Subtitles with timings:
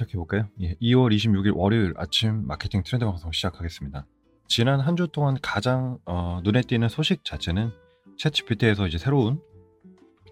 [0.00, 0.48] 시작해 볼까요?
[0.62, 4.06] 예, 2월 26일 월요일 아침 마케팅 트렌드 방송 시작하겠습니다.
[4.48, 7.70] 지난 한 주 동안 가장 어, 눈에 띄는 소식 자체는
[8.18, 9.40] 챗GPT에서 이제 새로운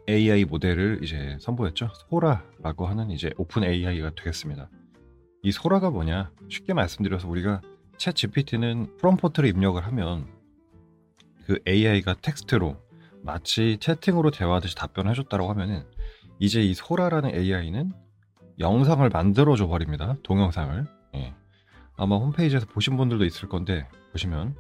[0.09, 1.91] AI 모델을 이제 선보였죠.
[2.09, 4.71] 소라라고 하는 이제 오픈 AI가 되겠습니다.
[5.43, 6.33] 이 소라가 뭐냐?
[6.49, 7.61] 쉽게 말씀드려서 우리가
[7.99, 10.27] 챗GPT는 prompt를 입력을 하면
[11.47, 12.77] 그 AI가 텍스트로
[13.23, 15.85] 마치 채팅으로 대화하듯이 답변을 해줬다고 하면은
[16.39, 17.93] 이제 이 소라라는 AI는
[18.61, 20.17] 영상을 만들어줘 버립니다.
[20.23, 20.87] 동영상을.
[21.15, 21.35] 예.
[21.97, 24.57] 아마 홈페이지에서 보신 분들도 있을 건데 보시면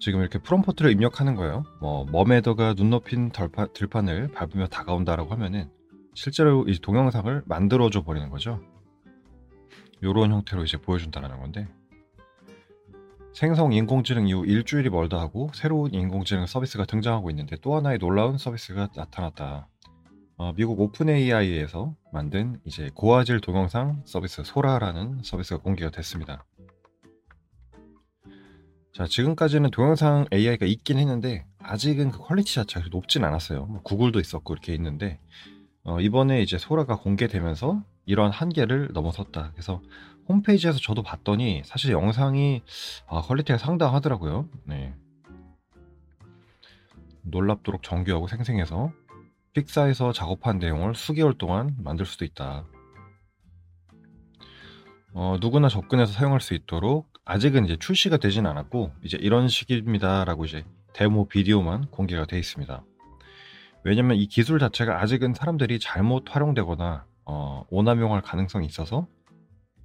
[0.00, 1.64] 지금 이렇게 프롬포트를 입력하는 거예요.
[1.80, 5.70] 뭐 머메더가 눈 높인 덜파, 들판을 밟으며 다가온다라고 하면은
[6.14, 8.60] 실제로 이 동영상을 만들어줘 버리는 거죠.
[10.00, 11.66] 이런 형태로 이제 보여준다는 건데
[13.32, 18.88] 생성 인공지능 이후 일주일이 멀다 하고 새로운 인공지능 서비스가 등장하고 있는데 또 하나의 놀라운 서비스가
[18.96, 19.68] 나타났다.
[20.40, 26.44] 어, 미국 Open AI에서 만든 이제 고화질 동영상 서비스 Sora라는 서비스가 공개가 됐습니다.
[28.94, 33.66] 자, 지금까지는 동영상 AI가 있긴 했는데 아직은 그 quality 자체가 높진 않았어요.
[33.66, 35.18] 뭐 Google도 있었고 이렇게 있는데
[35.82, 39.50] 어, 이번에 이제 Sora가 공개되면서 이런 한계를 넘어섰다.
[39.54, 39.82] 그래서
[40.28, 42.62] 홈페이지에서 저도 봤더니 사실 영상이
[43.08, 44.48] 아, quality가 상당하더라고요.
[44.66, 44.94] 네.
[47.22, 48.92] 놀랍도록 정교하고 생생해서
[49.58, 52.64] 픽사에서 작업한 내용을 수개월 동안 만들 수도 있다.
[55.14, 60.64] 어, 누구나 접근해서 사용할 수 있도록 아직은 이제 출시가 되진 않았고 이제 이런 식입니다라고 이제
[60.92, 62.84] 데모 비디오만 공개가 되어 있습니다.
[63.84, 69.08] 왜냐면 이 기술 자체가 아직은 사람들이 잘못 활용되거나 어, 오남용할 가능성이 있어서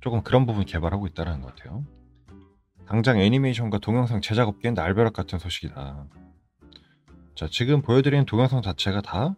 [0.02, 1.84] 조금 그런 부분 개발하고 있다는 것 같아요.
[2.86, 6.06] 당장 애니메이션과 동영상 제작업계는 날벼락 같은 소식이다.
[7.36, 9.36] 자, 지금 보여드리는 동영상 자체가 다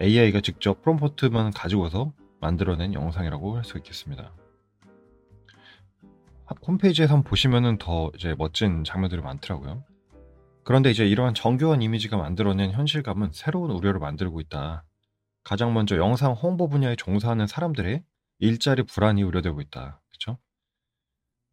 [0.00, 4.32] AI가 직접 프롬포트만 가지고서 만들어낸 영상이라고 할 수 있겠습니다.
[6.66, 9.84] 홈페이지에서 보시면은 더 이제 멋진 장면들이 많더라고요.
[10.64, 14.84] 그런데 이제 이러한 정교한 이미지가 만들어낸 현실감은 새로운 우려를 만들고 있다.
[15.44, 18.02] 가장 먼저 영상 홍보 분야에 종사하는 사람들의
[18.38, 20.00] 일자리 불안이 우려되고 있다.
[20.08, 20.38] 그렇죠?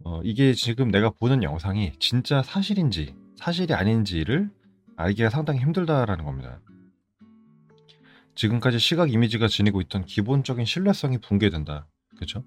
[0.04, 4.50] 어, 이게 지금 내가 보는 영상이 진짜 사실인지 사실이 아닌지를
[4.98, 6.60] 알기가 상당히 힘들다라는 겁니다.
[8.36, 11.88] 지금까지 시각 이미지가 지니고 있던 기본적인 신뢰성이 붕괴된다.
[12.16, 12.44] 그렇죠?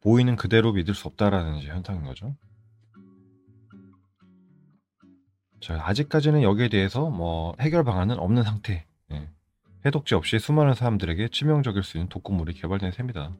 [0.00, 2.36] 보이는 그대로 믿을 수 없다라는 현상인 거죠.
[5.60, 8.86] 자, 아직까지는 여기에 대해서 뭐 해결 방안은 없는 상태.
[9.12, 9.28] 예.
[9.86, 13.36] 해독제 없이 수많은 사람들에게 치명적일 수 있는 독극물이 개발된 셈이다.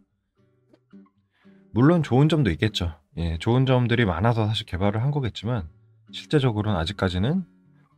[1.73, 2.95] 물론 좋은 점도 있겠죠.
[3.17, 5.69] 예, 좋은 점들이 많아서 사실 개발을 한 거겠지만
[6.13, 7.45] 실제적으로는 아직까지는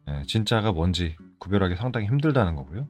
[0.08, 2.88] 예, 진짜가 뭔지 구별하기 상당히 힘들다는 거고요.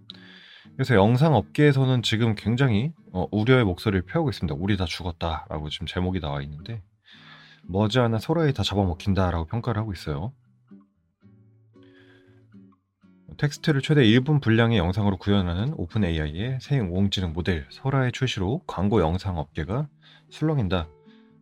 [0.72, 4.56] 그래서 영상 업계에서는 지금 굉장히 어, 우려의 목소리를 펴고 있습니다.
[4.58, 6.82] 우리 다 죽었다라고 지금 제목이 나와 있는데
[7.62, 10.32] 머지않아 소라에 다 잡아먹힌다라고 평가를 하고 있어요.
[13.36, 19.38] 텍스트를 최대 1분 분량의 영상으로 구현하는 Open AI의 새 인공지능 모델 Sora의 출시로 광고 영상
[19.38, 19.88] 업계가
[20.30, 20.88] 술렁인다.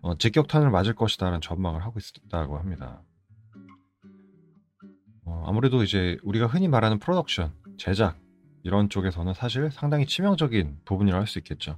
[0.03, 3.03] 어, 직격탄을 맞을 것이다라는 전망을 하고 있다고 합니다.
[5.25, 8.22] 어, 아무래도 이제 우리가 흔히 말하는 프로덕션, 제작
[8.65, 11.77] 이런 쪽에서는 사실 상당히 치명적인 부분이라고 할 수 있겠죠.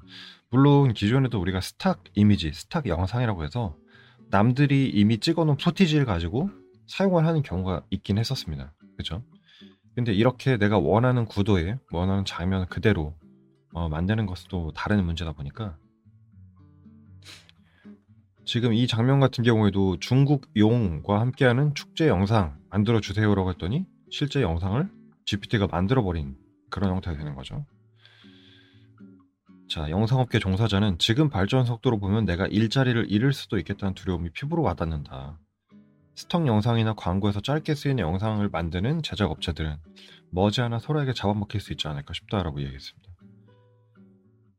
[0.51, 3.77] 물론 기존에도 우리가 stock 이미지, stock 영상이라고 해서
[4.31, 6.51] 남들이 이미 찍어놓은 footage를 가지고
[6.87, 8.75] 사용을 하는 경우가 있긴 했었습니다.
[8.97, 9.23] 그죠?
[9.95, 13.15] 근데 이렇게 내가 원하는 구도에 원하는 장면 그대로
[13.73, 15.77] 어, 만드는 것도 다른 문제다 보니까
[18.45, 24.89] 지금 이 장면 같은 경우에도 중국 용과 함께하는 축제 영상 만들어 주세요라고 했더니 실제 영상을
[25.25, 26.37] GPT가 만들어 버린
[26.75, 27.65] 그런 형태가 되는 거죠.
[29.71, 35.39] 자, 영상업계 종사자는 지금 발전 속도로 보면 내가 일자리를 잃을 수도 있겠다는 두려움이 피부로 와닿는다.
[36.17, 39.77] 스톡 영상이나 광고에서 짧게 쓰이는 영상을 만드는 제작 업체들은
[40.33, 43.09] 머지않아 서로에게 잡아먹힐 수 있지 않을까 싶다라고 얘기했습니다.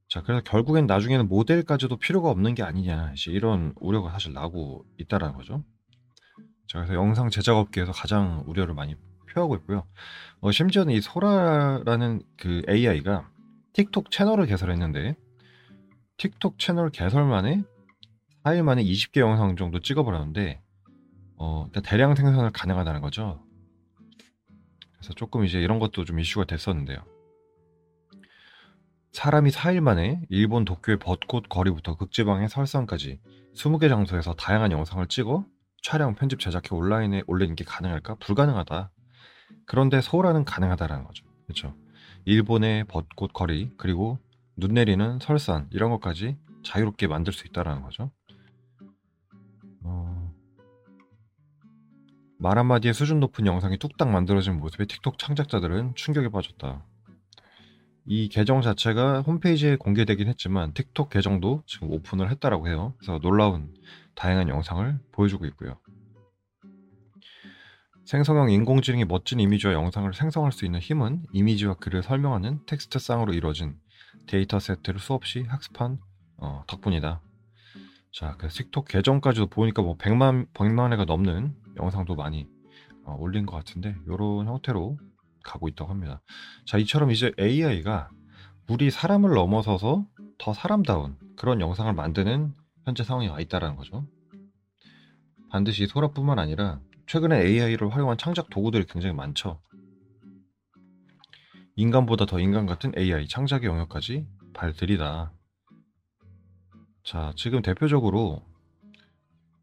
[0.08, 5.66] 자, 그래서 결국엔 나중에는 모델까지도 필요가 없는 게 아니냐, 이런 우려가 사실 나고 있다라는 거죠.
[6.69, 8.95] 자, 그래서 영상 제작 업계에서 가장 우려를 많이
[9.36, 9.84] 표하고 있고요.
[10.40, 13.30] 어, 심지어는 이 소라라는 그 AI가
[13.74, 15.16] 틱톡 채널을 개설했는데
[16.18, 17.64] 틱톡 채널 개설 만에
[18.44, 20.62] 4일 만에 20개 영상 정도 찍어버렸는데
[21.38, 23.44] 어, 대량 생산을 가능하다는 거죠.
[24.94, 26.98] 그래서 조금 이제 이런 것도 좀 이슈가 됐었는데요.
[29.12, 33.20] 사람이 4일 만에 일본 도쿄의 벚꽃 거리부터 극지방의 설산까지
[33.56, 35.46] 20개 장소에서 다양한 영상을 찍어
[35.82, 38.16] 촬영, 편집, 제작해 온라인에 올리는 게 가능할까?
[38.16, 38.92] 불가능하다.
[39.65, 41.25] 그런데 소라는 가능하다라는 거죠.
[41.45, 41.75] 그렇죠.
[42.25, 44.19] 일본의 벚꽃 거리 그리고
[44.56, 48.12] 눈 내리는 설산 이런 것까지 자유롭게 만들 수 있다라는 거죠.
[49.83, 50.33] 어...
[52.39, 56.83] 말 한마디에 수준 높은 영상이 뚝딱 만들어진 모습에 틱톡 창작자들은 충격에 빠졌다.
[58.07, 62.94] 이 계정 자체가 홈페이지에 공개되긴 했지만 틱톡 계정도 지금 오픈을 했다라고 해요.
[62.97, 63.73] 그래서 놀라운
[64.13, 65.77] 다양한 영상을 보여주고 있고요.
[68.06, 73.78] 생성형 인공지능이 멋진 이미지와 영상을 생성할 수 있는 힘은 이미지와 글을 설명하는 텍스트 쌍으로 이루어진
[74.28, 76.00] 데이터 세트를 수없이 학습한
[76.38, 77.22] 어, 덕분이다.
[78.13, 82.48] 자, 그 틱톡 계정까지도 보니까 뭐 100만, 100만 회가 넘는 영상도 많이
[83.06, 85.00] 어, 올린 것 같은데 이런 형태로
[85.44, 86.22] 가고 있다고 합니다.
[86.66, 88.10] 자, 이처럼 이제 AI가
[88.69, 90.06] 우리 사람을 넘어서서
[90.38, 92.54] 더 사람다운 그런 영상을 만드는
[92.84, 94.06] 현재 상황이 와 있다라는 거죠.
[95.50, 99.60] 반드시 소라뿐만 아니라 최근에 AI를 활용한 창작 도구들이 굉장히 많죠.
[101.75, 105.34] 인간보다 더 인간 같은 AI 창작의 영역까지 발들이다.
[107.04, 108.42] 자, 지금 대표적으로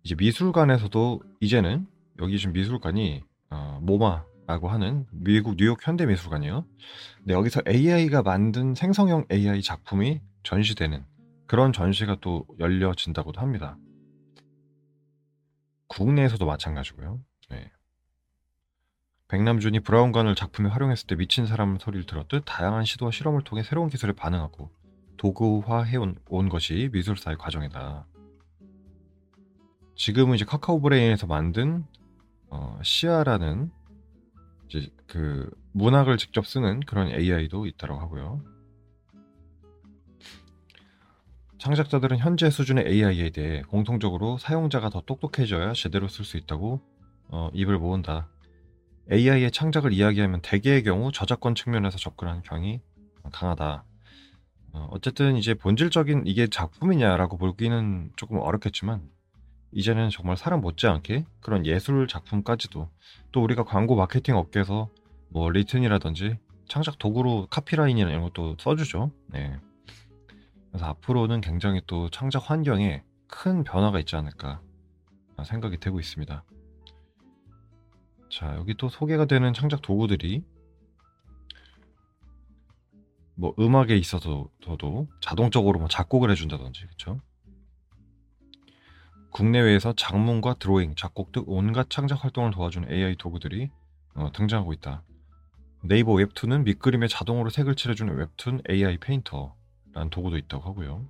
[0.04, 1.86] 이제 미술관에서도 이제는
[2.20, 6.66] 여기 지금 미술관이 어, 모마라고 하는 미국 뉴욕 현대 미술관이에요.
[7.18, 11.04] 근데 여기서 AI가 만든 생성형 AI 작품이 전시되는
[11.46, 13.76] 그런 전시가 또 열려진다고도 합니다.
[15.88, 17.20] 국내에서도 마찬가지고요.
[17.52, 17.70] 네.
[19.28, 24.12] 백남준이 브라운관을 작품에 활용했을 때 미친 사람 소리를 들었듯 다양한 시도와 실험을 통해 새로운 기술에
[24.12, 24.70] 반응하고
[25.18, 28.06] 도구화해온 온 것이 미술사의 과정이다.
[29.94, 31.84] 지금은 이제 카카오 브레인에서 만든
[32.48, 33.70] 어, 시아라는
[34.68, 38.42] 이제 그 문학을 직접 쓰는 그런 AI도 있다고 하고요.
[41.58, 46.80] 창작자들은 현재 수준의 AI에 대해 공통적으로 사용자가 더 똑똑해져야 제대로 쓸 수 있다고
[47.32, 48.28] 어, 입을 모은다.
[49.10, 52.80] AI의 창작을 이야기하면 대개의 경우 저작권 측면에서 접근하는 경향이
[53.32, 53.84] 강하다.
[54.74, 59.10] 어, 어쨌든 이제 본질적인 이게 작품이냐라고 보기는 조금 어렵겠지만
[59.72, 62.90] 이제는 정말 사람 못지않게 그런 예술 작품까지도
[63.32, 64.90] 또 우리가 광고 마케팅 업계에서
[65.30, 66.36] 뭐 리튼이라든지
[66.68, 69.10] 창작 도구로 카피라인이나 이런 것도 써주죠.
[69.28, 69.58] 네.
[70.68, 74.60] 그래서 앞으로는 굉장히 또 창작 환경에 큰 변화가 있지 않을까
[75.44, 76.44] 생각이 되고 있습니다.
[78.32, 80.42] 자, 여기 또 소개가 되는 창작 도구들이
[83.34, 87.20] 뭐 음악에 있어서도 자동적으로 뭐 작곡을 해준다든지 그렇죠?
[89.32, 93.70] 국내외에서 장문과 드로잉, 작곡 등 온갖 창작 활동을 도와주는 AI 도구들이
[94.14, 95.02] 어, 등장하고 있다.
[95.82, 101.06] 네이버 웹툰은 밑그림에 자동으로 색을 칠해주는 웹툰 AI 페인터라는 도구도 있다고 하고요.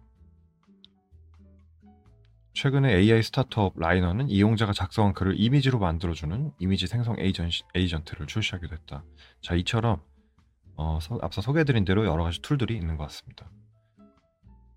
[2.55, 9.05] 최근에 AI 스타트업 라이너는 이용자가 작성한 글을 이미지로 만들어주는 이미지 생성 에이전, 에이전트를 출시하기도 했다.
[9.41, 10.03] 자, 이처럼
[10.77, 13.51] 어, 서, 앞서 소개해드린 대로 여러 가지 tool들이 있는 것 같습니다.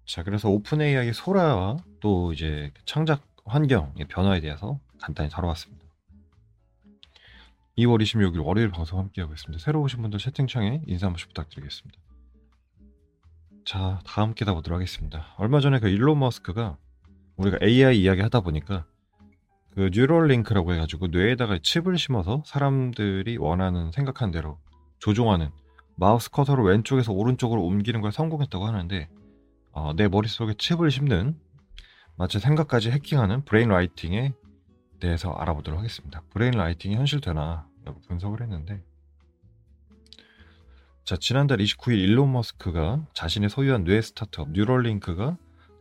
[0.05, 5.85] 자, 그래서 오픈 AI의 소라와 또 이제 창작 환경의 변화에 대해서 간단히 다뤄봤습니다.
[7.77, 9.61] 2월 26일 월요일 방송 함께하고 있습니다.
[9.61, 11.99] 새로 오신 분들 채팅창에 인사 한 번씩 부탁드리겠습니다.
[13.65, 15.33] 자, 다 함께 다보도록 하겠습니다.
[15.37, 16.77] 얼마 전에 그 일론 머스크가
[17.37, 18.85] 우리가 AI 이야기 하다 보니까
[19.73, 24.57] 그 Neuralink라고 해가지고 뇌에다가 칩을 심어서 사람들이 원하는 생각한 대로
[24.99, 25.49] 조종하는
[25.95, 29.09] 마우스 커서를 왼쪽에서 오른쪽으로 옮기는 걸 성공했다고 하는데
[29.71, 31.37] 어, 내 머릿속에 칩을 심는
[32.15, 34.33] 마치 생각까지 해킹하는 brain writing에
[35.01, 36.23] 대해서 알아보도록 하겠습니다.
[36.29, 37.67] brain writing이 현실되나
[38.07, 38.81] 분석을 했는데
[41.03, 45.37] 자 지난달 29일 일론 머스크가 자신의 소유한 뇌 스타트업 Neuralink가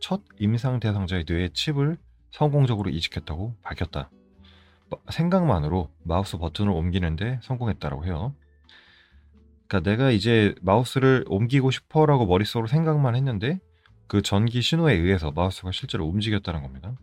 [0.07, 1.97] 첫 임상 대상자의 뇌에 칩을
[2.29, 4.11] 성공적으로 이식했다고 밝혔다.
[5.09, 8.35] 생각만으로 마우스 버튼을 옮기는데 성공했다고 해요.
[9.67, 13.59] 그러니까 내가 이제 마우스를 옮기고 싶어라고 머릿속으로 생각만 했는데
[14.05, 16.95] 그 전기 신호에 의해서 마우스가 실제로 움직였다는 겁니다.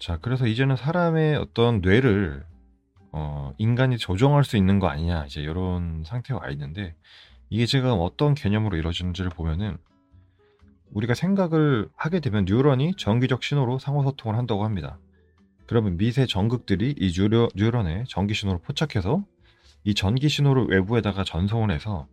[0.00, 2.44] 자, 그래서 이제는 사람의 어떤 뇌를
[3.12, 6.96] 어, 인간이 조정할 수 있는 거 아니냐 이제 이런 상태가 와 있는데
[7.48, 9.78] 이게 지금 어떤 개념으로 이루어지는지를 보면은
[10.92, 14.98] 우리가 생각을 하게 되면 뉴런이 전기적 신호로 상호소통을 한다고 합니다.
[15.66, 19.24] 그러면 미세 전극들이 이 뉴런, 뉴런의 전기 신호를 포착해서
[19.84, 22.08] 이 전기 신호를 외부에다가 전송을 해서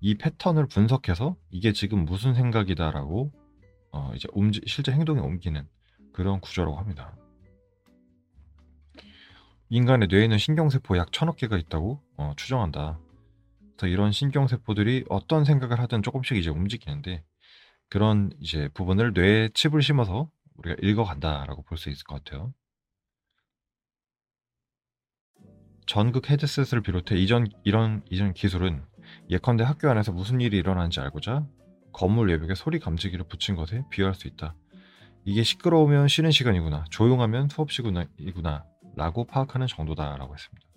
[0.00, 3.32] 이 패턴을 분석해서 이게 지금 무슨 생각이다라고
[3.92, 5.66] 어 이제 움직 실제 행동에 옮기는
[6.12, 7.16] 그런 구조라고 합니다.
[9.70, 12.98] 인간의 뇌에는 신경세포 약 천억 개가 있다고 어 추정한다.
[13.76, 17.22] 그래서 이런 신경세포들이 어떤 생각을 하든 조금씩 이제 움직이는데
[17.90, 22.52] 그런 이제 부분을 뇌에 칩을 심어서 우리가 읽어간다라고 볼 수 있을 것 같아요.
[25.86, 28.84] 전극 헤드셋을 비롯해 이전 이런 이전 기술은
[29.30, 31.46] 예컨대 학교 안에서 무슨 일이 일어나는지 알고자
[31.92, 34.54] 건물 외벽에 소리 감지기를 붙인 것에 비유할 수 있다.
[35.24, 36.84] 이게 시끄러우면 쉬는 시간이구나.
[36.90, 38.64] 조용하면 수업 시간이구나.
[38.96, 40.67] 라고 파악하는 정도다라고 했습니다.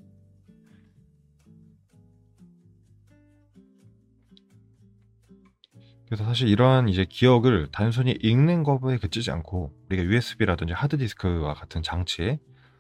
[6.12, 12.38] 그래서 사실 이러한 이제 기억을 단순히 읽는 것에 그치지 않고 우리가 USB라든지 하드디스크와 같은 장치에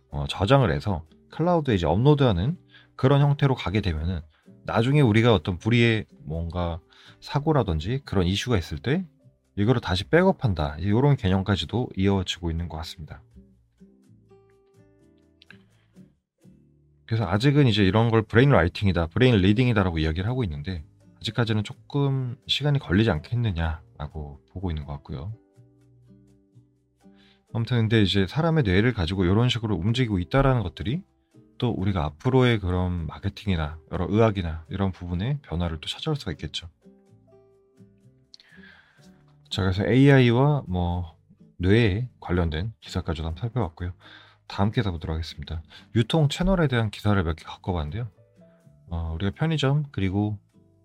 [0.10, 2.58] 어, 저장을 해서 클라우드에 이제 업로드하는
[2.98, 4.20] 그런 형태로 가게 되면은
[4.66, 6.82] 나중에 우리가 어떤 불의의 뭔가
[7.22, 9.06] 사고라든지 그런 이슈가 있을 때
[9.56, 13.22] 이거를 다시 백업한다 이런 개념까지도 이어지고 있는 것 같습니다.
[17.06, 20.84] 그래서 아직은 이제 이런 걸 brain writing이다, brain reading이다라고 이야기를 하고 있는데
[21.22, 25.34] 아직까지는 조금 시간이 걸리지 않겠느냐라고 보고 있는 것 같고요.
[27.54, 31.04] 아무튼 근데 이제 사람의 뇌를 가지고 이런 식으로 움직이고 있다라는 것들이
[31.58, 36.70] 또 우리가 앞으로의 그런 마케팅이나 여러 의학이나 이런 부분에 변화를 또 찾아올 수가 있겠죠.
[39.50, 41.16] 자, 그래서 AI와 뭐
[41.58, 43.94] 뇌에 관련된 기사까지 한번 살펴봤고요.
[44.48, 45.62] 다음 기사 보도록 하겠습니다.
[45.96, 48.10] 유통 채널에 대한 기사를 몇 개 갖고 봤는데요.
[48.88, 50.40] 어, 우리가 편의점 그리고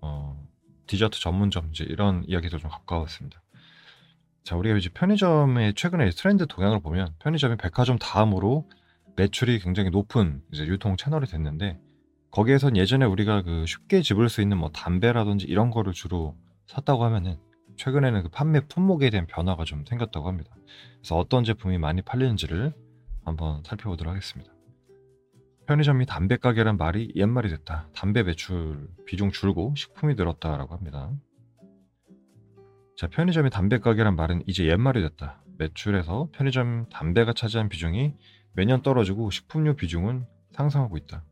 [0.06, 0.46] 어,
[0.86, 3.42] 디저트 전문점 이제 이런 이야기도 좀 가까웠습니다.
[4.44, 8.70] 자, 우리가 이제 편의점의 최근에 트렌드 동향을 보면 편의점이 백화점 다음으로
[9.16, 11.80] 매출이 굉장히 높은 이제 유통 채널이 됐는데
[12.30, 16.36] 거기에선 예전에 우리가 그 쉽게 집을 수 있는 뭐 담배라든지 이런 거를 주로
[16.66, 17.38] 샀다고 하면은
[17.76, 20.54] 최근에는 그 판매 품목에 대한 변화가 좀 생겼다고 합니다.
[20.98, 22.72] 그래서 어떤 제품이 많이 팔리는지를
[23.24, 24.55] 한번 살펴보도록 하겠습니다.
[25.66, 27.88] 편의점이 담배 가게란 말이 옛말이 됐다.
[27.92, 31.10] 담배 매출 비중 줄고 식품이 늘었다라고 합니다.
[32.96, 35.42] 자, 편의점이 담배 가게란 말은 이제 옛말이 됐다.
[35.58, 38.14] 매출에서 편의점 담배가 차지한 비중이
[38.52, 41.24] 매년 떨어지고 식품료 비중은 상승하고 있다.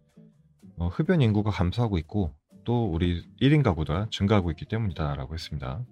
[0.79, 5.85] 어, 흡연 인구가 감소하고 있고 또 우리 1인 가구가 증가하고 있기 때문이다라고 했습니다.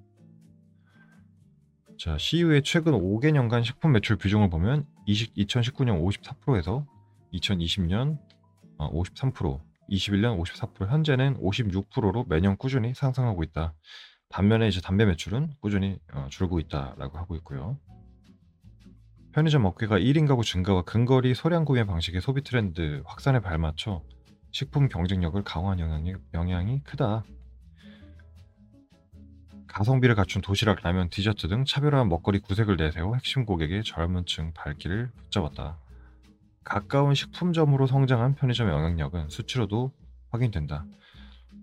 [1.98, 6.84] 자, CU의 최근 5개년간 식품 매출 비중을 보면 20, 2019년 54%에서
[7.32, 8.18] 2020년
[8.90, 9.60] 53%,
[9.90, 13.74] 21년 54%, 현재는 56%로 매년 꾸준히 상승하고 있다.
[14.28, 17.78] 반면에 이제 담배 매출은 꾸준히 어, 줄고 있다라고 하고 있고요.
[19.32, 24.02] 편의점 업계가 1인 가구 증가와 근거리 소량 구매 방식의 소비 트렌드 확산에 발맞춰
[24.50, 27.24] 식품 경쟁력을 강화한 영향이, 영향이 크다.
[29.66, 35.10] 가성비를 갖춘 도시락, 라면, 디저트 등 차별화한 먹거리 구색을 내세워 핵심 고객의 젊은 층 발길을
[35.16, 35.78] 붙잡았다.
[36.64, 39.92] 가까운 식품점으로 성장한 편의점의 영향력은 수치로도
[40.30, 40.84] 확인된다.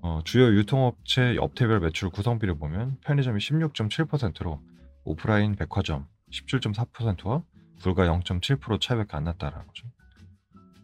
[0.01, 4.61] 어, 주요 유통업체 업태별 매출 구성비를 보면 편의점이 16.7%로
[5.03, 7.43] 오프라인 백화점 17.4%와
[7.81, 9.87] 불과 0.7% 차이밖에 안 났다라는 거죠.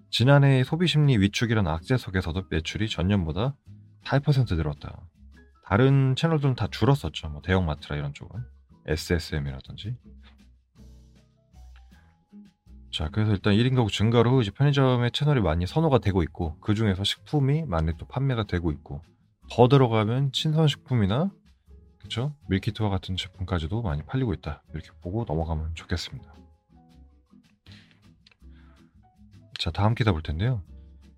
[0.10, 3.56] 지난해 소비 심리 위축이라는 악재 속에서도 매출이 전년보다
[4.06, 5.02] 8% 늘었다.
[5.66, 7.30] 다른 채널들은 다 줄었었죠.
[7.30, 8.42] 뭐 대형마트라 이런 쪽은
[8.88, 9.98] SSM이라든지
[12.96, 17.04] 자, 그래서 일단 1인 가구 증가로 이제 편의점의 채널이 많이 선호가 되고 있고 그 중에서
[17.04, 19.02] 식품이 많이 또 판매가 되고 있고
[19.52, 21.30] 더 들어가면 신선식품이나
[21.98, 26.34] 그렇죠 밀키트와 같은 제품까지도 많이 팔리고 있다 이렇게 보고 넘어가면 좋겠습니다.
[29.60, 30.62] 자, 다음 기사 볼 텐데요.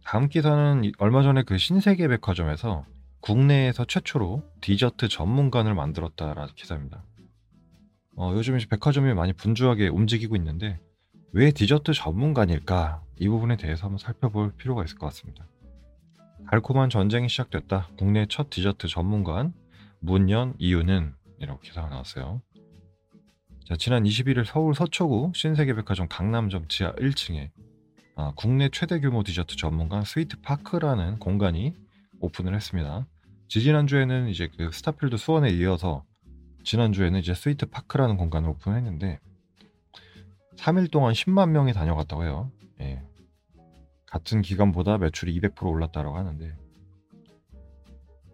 [0.03, 2.86] 다음 기사는 얼마 전에 그 신세계 백화점에서
[3.22, 7.03] 국내에서 최초로 디저트 전문관을 만들었다라는 기사입니다.
[8.15, 10.79] 어, 요즘 이제 백화점이 많이 분주하게 움직이고 있는데
[11.34, 13.03] 왜 디저트 전문가일까?
[13.19, 15.48] 이 부분에 대해서 한번 살펴볼 필요가 있을 것 같습니다.
[16.50, 17.89] 달콤한 전쟁이 시작됐다.
[17.98, 19.53] 국내 첫 디저트 전문관
[20.00, 22.41] 문연 이유는 이렇게 기사가 나왔어요.
[23.65, 27.50] 자, 지난 21일 서울 서초구 신세계백화점 강남점 지하 1층에
[28.15, 31.75] 아, 국내 최대 규모 디저트 전문관 스위트파크라는 공간이
[32.19, 33.05] 오픈을 했습니다.
[33.50, 36.03] 지지난주에는 이제 그 스타필드 수원에 이어서
[36.63, 39.19] 지난주에는 이제 스위트파크라는 공간을 오픈했는데
[40.58, 42.52] 3일 동안 10만 명이 다녀갔다고 해요.
[42.82, 43.02] 예.
[44.06, 46.56] 같은 기간보다 매출이 200% 올랐다고 하는데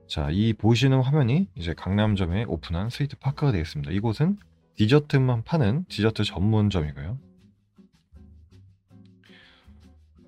[0.07, 3.91] 자, 이 보시는 화면이 이제 강남점에 오픈한 Sweet Park가 되겠습니다.
[3.91, 4.37] 이곳은
[4.75, 7.17] 디저트만 파는 디저트 전문점이고요.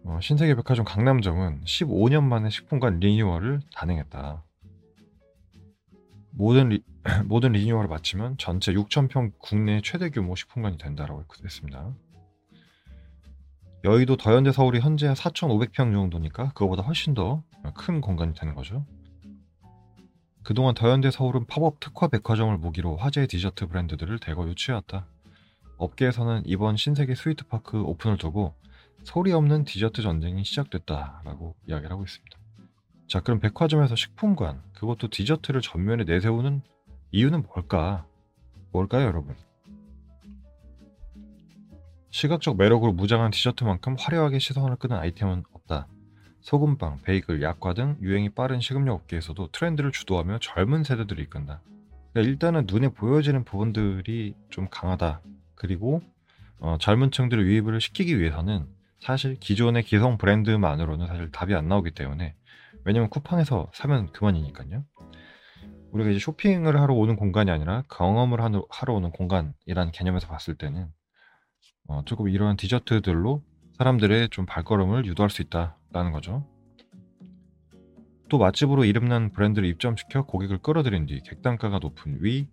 [0.06, 4.45] 어, 신세계 백화점 강남점은 15년 만에 식품관 리뉴얼을 단행했다.
[6.36, 6.84] 모든 리,
[7.26, 11.94] 모든 리뉴얼을 마치면 전체 6,000평 국내 최대 규모 식품관이 된다라고 했습니다.
[13.84, 18.86] 여의도 더현대 서울이 현재 4,500평 정도니까 그거보다 훨씬 더 큰 공간이 되는 거죠.
[20.44, 25.08] 그동안 더현대 서울은 팝업 특화 백화점을 무기로 화제의 디저트 브랜드들을 대거 유치해왔다.
[25.78, 28.54] 업계에서는 이번 신세계 Sweet Park 오픈을 두고
[29.04, 32.38] 소리 없는 디저트 전쟁이 시작됐다라고 이야기를 하고 있습니다.
[33.08, 36.62] 자, 그럼 백화점에서 식품관, 그것도 디저트를 전면에 내세우는
[37.12, 38.06] 이유는 뭘까?
[38.72, 39.36] 뭘까요, 여러분?
[42.10, 45.88] 시각적 매력으로 무장한 디저트만큼 화려하게 시선을 끄는 아이템은 없다.
[46.42, 51.62] 소금빵, 베이글, 약과 등 유행이 빠른 식음료 업계에서도 트렌드를 주도하며 젊은 세대들을 이끈다.
[52.14, 55.22] 그러니까 일단은 눈에 보여지는 부분들이 좀 강하다.
[55.56, 56.02] 그리고
[56.60, 58.68] 어, 젊은 층들을 유입을 시키기 위해서는
[59.00, 62.36] 사실 기존의 기성 브랜드만으로는 사실 답이 안 나오기 때문에
[62.86, 64.86] 왜냐면 쿠팡에서 사면 그만이니까요.
[65.92, 70.88] 우리가 이제 쇼핑을 하러 오는 공간이 아니라 경험을 하러, 오는 공간이라는 개념에서 봤을 때는
[71.88, 73.44] 어, 조금 이러한 디저트들로
[73.78, 76.48] 사람들의 좀 발걸음을 유도할 수 있다라는 거죠.
[78.30, 82.48] 또 맛집으로 이름난 브랜드를 입점시켜 고객을 끌어들인 뒤 객단가가 높은 위,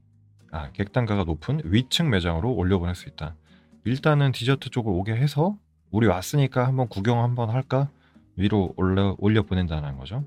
[0.51, 3.37] 아, 객단가가 높은 위층 매장으로 올려보낼 수 있다.
[3.85, 5.59] 일단은 디저트 쪽을 오게 해서
[5.91, 7.91] 우리 왔으니까 한번 구경 한번 할까?
[8.37, 10.25] 위로 올려, 올려 보낸다는 거죠.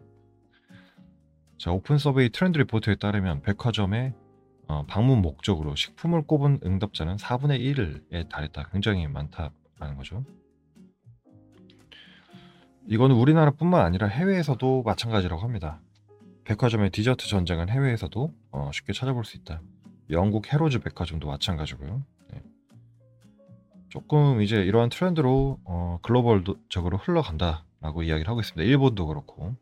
[1.57, 4.13] 자, Open Survey 트렌드 리포트에 따르면 백화점의
[4.67, 7.59] 어, 방문 목적으로 식품을 꼽은 응답자는 4분의
[8.11, 8.69] 1에 달했다.
[8.71, 10.25] 굉장히 많다라는 거죠.
[12.87, 15.81] 이거는 우리나라뿐만 아니라 해외에서도 마찬가지라고 합니다.
[16.45, 19.61] 백화점의 디저트 전쟁은 해외에서도 어, 쉽게 찾아볼 수 있다.
[20.11, 22.03] 영국 해로즈 백화점도 마찬가지고요.
[22.31, 22.43] 네.
[23.89, 28.67] 조금 이제 이러한 트렌드로 어, 글로벌적으로 흘러간다 라고 이야기를 하고 있습니다.
[28.67, 29.55] 일본도 그렇고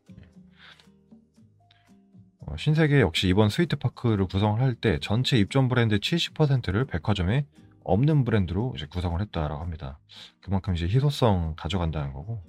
[2.40, 7.46] 어, 신세계 역시 이번 Sweet Park를 구성을 할 때 전체 입점 브랜드 70%를 백화점에
[7.84, 9.98] 없는 브랜드로 이제 구성을 했다라고 합니다.
[10.40, 12.42] 그만큼 이제 희소성 가져간다는 거고.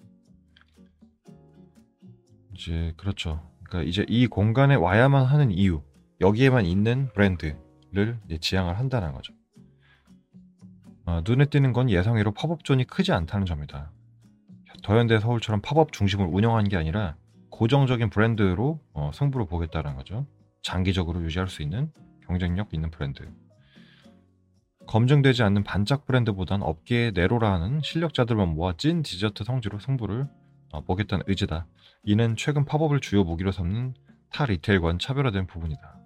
[2.54, 3.46] 이제 그렇죠.
[3.64, 5.82] 그러니까 이제 이 공간에 와야만 하는 이유,
[6.22, 9.34] 여기에만 있는 브랜드를 지향을 한다는 거죠.
[11.06, 13.92] 어, 눈에 띄는 건 예상외로 팝업존이 크지 않다는 점이다.
[14.86, 17.16] 더현대 서울처럼 팝업 중심을 운영한 게 아니라
[17.50, 20.28] 고정적인 브랜드로 어, 승부를 보겠다는 거죠.
[20.62, 21.92] 장기적으로 유지할 수 있는
[22.28, 23.28] 경쟁력 있는 브랜드.
[24.86, 30.28] 검증되지 않는 반짝 브랜드보단 업계의 내로라는 실력자들만 모아 찐 디저트 성지로 승부를
[30.72, 31.66] 어, 보겠다는 의지다.
[32.04, 33.96] 이는 최근 팝업을 주요 무기로 삼는
[34.30, 36.00] 타 retail과는 차별화된 부분이다.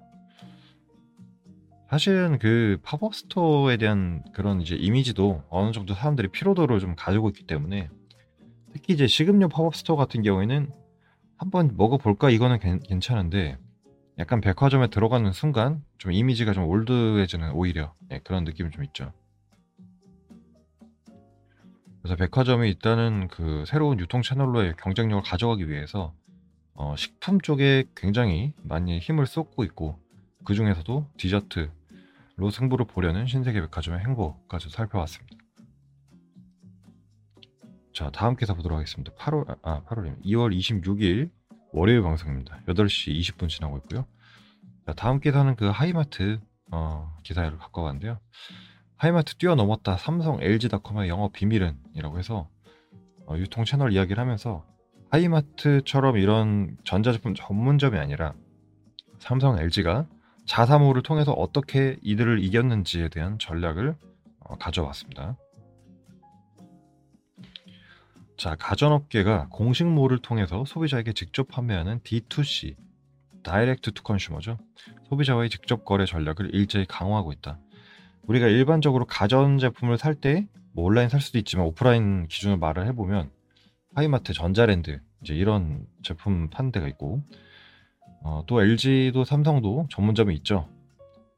[1.89, 7.45] 사실은 그 pop-up store에 대한 그런 이제 이미지도 어느 정도 사람들이 피로도를 좀 가지고 있기
[7.45, 7.89] 때문에
[8.73, 10.71] 특히 이제 식음료 pop-up store 같은 경우에는
[11.37, 13.57] 한번 먹어볼까 이거는 괜찮은데
[14.17, 19.13] 약간 백화점에 들어가는 순간 좀 이미지가 좀 old해지는 오히려 네, 그런 느낌이 좀 있죠.
[22.01, 26.13] 그래서 백화점이 일단은 그 새로운 유통 채널로의 경쟁력을 가져가기 위해서
[26.73, 29.99] 어, 식품 쪽에 굉장히 많이 힘을 쏟고 있고
[30.45, 35.38] 그 중에서도 디저트로 승부를 보려는 신세계 백화점의 행보까지 살펴봤습니다.
[37.99, 39.11] 자, 다음 기사 보도록 하겠습니다.
[39.15, 40.23] 8월, 아, 8월입니다.
[40.23, 41.31] 2월 26일
[41.73, 42.61] 월요일 방송입니다.
[42.65, 44.05] 8시 20분 지나고 있고요.
[44.85, 46.39] 자, 다음 기사는 그 하이마트
[46.71, 48.17] 어, 기사를 갖고 왔는데요.
[48.95, 49.97] 하이마트 뛰어넘었다.
[49.97, 52.47] 삼성 LG닷컴의 영업 비밀은 이라고 해서
[53.27, 54.65] 어, 유통 채널 이야기를 하면서
[55.09, 58.33] 하이마트처럼 이런 전자제품 전문점이 아니라
[59.17, 60.07] 삼성 LG가
[60.45, 63.97] 자사모를 통해서 어떻게 이들을 이겼는지에 대한 전략을
[64.39, 65.35] 어, 가져왔습니다.
[68.39, 72.75] 자, 가전업계가 공식몰을 통해서 소비자에게 직접 판매하는 D2C,
[73.43, 74.57] direct to consumer죠.
[75.09, 77.59] 소비자와의 직접 거래 전략을 일제히 강화하고 있다.
[78.23, 83.31] 우리가 일반적으로 가전제품을 살 때 뭐 온라인 살 수도 있지만 오프라인 기준을 말을 해보면
[83.95, 87.21] 하이마트, 전자랜드 이제 이런 제품 데가 있고
[88.23, 90.69] 어, 또 LG도 삼성도 전문점이 있죠.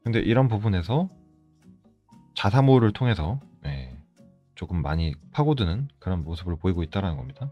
[0.04, 1.08] 근데 이런 부분에서
[2.34, 3.51] 자사모를 통해서 예,
[4.54, 7.50] 조금 많이 파고드는 그런 모습을 보이고 있다는 겁니다.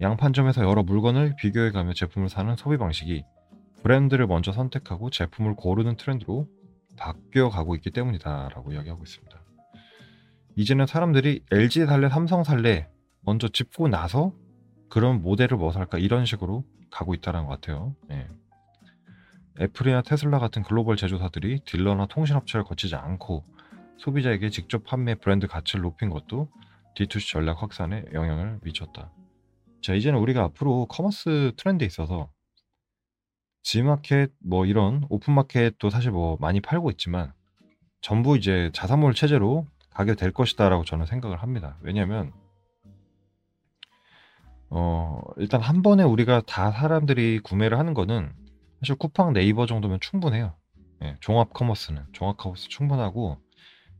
[0.00, 3.24] 양판점에서 여러 물건을 비교해가며 제품을 사는 소비 방식이
[3.82, 6.48] 브랜드를 먼저 선택하고 제품을 고르는 트렌드로
[6.96, 9.44] 바뀌어 가고 있기 때문이다 라고 이야기하고 있습니다.
[10.56, 12.88] 이제는 사람들이 LG 살래, 삼성 살래
[13.20, 14.32] 먼저 짚고 나서
[14.88, 17.94] 그런 모델을 뭐 살까 이런 식으로 가고 있다는 것 같아요.
[18.08, 18.28] 네.
[19.60, 23.44] 애플이나 테슬라 같은 글로벌 제조사들이 딜러나 통신업체를 거치지 않고
[23.98, 26.48] 소비자에게 직접 판매 브랜드 가치를 높인 것도
[26.96, 29.10] D2C 전략 확산에 영향을 미쳤다.
[29.82, 32.30] 자, 이제는 우리가 앞으로 커머스 트렌드에 있어서
[33.62, 37.32] G마켓 뭐 이런 오픈마켓도 사실 뭐 많이 팔고 있지만
[38.00, 41.78] 전부 이제 자사몰 체제로 가게 될 것이다라고 저는 생각을 합니다.
[41.80, 42.32] 왜냐하면
[44.68, 48.32] 어 일단 한 번에 우리가 다 사람들이 구매를 하는 거는
[48.80, 50.54] 사실 쿠팡 네이버 정도면 충분해요.
[51.02, 53.38] 예, 종합 커머스는 종합 커머스 충분하고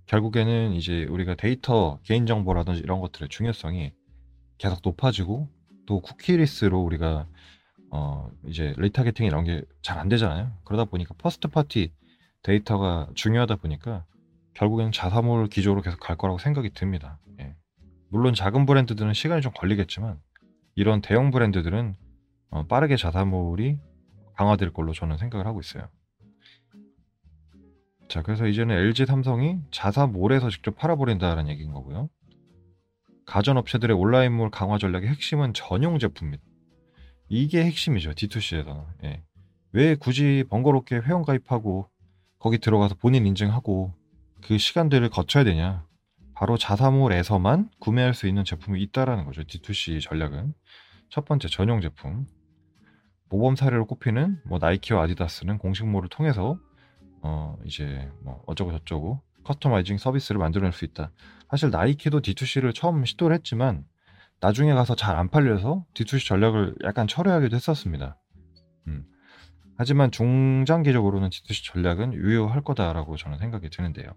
[0.06, 3.92] 결국에는 이제 우리가 데이터 개인정보라든지 이런 것들의 중요성이
[4.58, 5.48] 계속 높아지고
[5.86, 7.26] 또 cookieless로 우리가
[7.90, 10.52] 어 이제 retargeting 이런 게 잘 안 되잖아요.
[10.64, 11.92] 그러다 보니까 first party
[12.42, 14.04] 데이터가 중요하다 보니까
[14.54, 17.18] 결국에는 자사몰 기조로 계속 갈 거라고 생각이 듭니다.
[17.40, 17.54] 예.
[18.10, 20.18] 물론 작은 브랜드들은 시간이 좀 걸리겠지만
[20.76, 21.94] 이런 대형 브랜드들은
[22.50, 23.78] 어 빠르게 자사몰이
[24.36, 25.88] 강화될 걸로 저는 생각을 하고 있어요.
[28.14, 32.08] 자, 그래서 이제는 LG 삼성이 자사 몰에서 직접 팔아버린다는 얘기인 거고요.
[33.26, 36.40] 가전업체들의 온라인몰 강화 전략의 핵심은 전용 제품입니다.
[37.28, 38.12] 이게 핵심이죠.
[38.12, 38.84] D2C에서는.
[39.02, 39.24] 예.
[39.72, 41.88] 왜 굳이 번거롭게 회원 가입하고
[42.38, 43.92] 거기 들어가서 본인 인증하고
[44.42, 45.84] 그 시간들을 거쳐야 되냐?
[46.34, 49.42] 바로 자사몰에서만 구매할 수 있는 제품이 있다라는 거죠.
[49.42, 50.54] D2C 전략은.
[51.08, 52.28] 첫 번째 전용 제품.
[53.28, 56.60] 모범 사례로 꼽히는 뭐 나이키와 아디다스는 공식몰을 통해서
[57.24, 61.10] 어 이제 뭐 어쩌고 저쩌고 커스터마이징 서비스를 만들어낼 수 있다.
[61.50, 63.84] 사실 나이키도 D2C를 처음 시도를 했지만
[64.40, 68.18] 나중에 가서 잘 안 팔려서 D2C 전략을 약간 철회하기도 했었습니다.
[68.88, 69.06] 음.
[69.76, 74.12] 하지만 중장기적으로는 D2C 전략은 유효할 거다라고 저는 생각이 드는데요.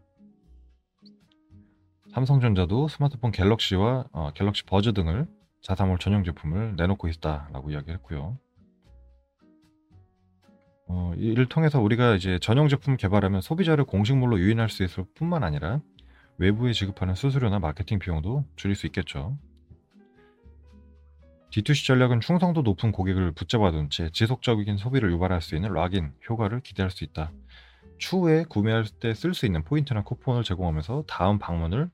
[2.13, 5.27] 삼성전자도 스마트폰 갤럭시와 어, 갤럭시 버즈 등을
[5.61, 8.37] 자사몰 전용 제품을 내놓고 있다라고 이야기했고요.
[10.87, 15.81] 어, 이를 통해서 우리가 이제 전용 제품 개발하면 소비자를 공식물로 유인할 수 있을 뿐만 아니라
[16.37, 19.37] 외부에 지급하는 수수료나 마케팅 비용도 줄일 수 있겠죠.
[21.51, 26.91] D2C 전략은 충성도 높은 고객을 붙잡아둔 채 지속적인 소비를 유발할 수 있는 lock-in 효과를 기대할
[26.91, 27.31] 수 있다.
[27.97, 31.89] 추후에 구매할 때 쓸 수 있는 포인트나 쿠폰을 제공하면서 다음 방문을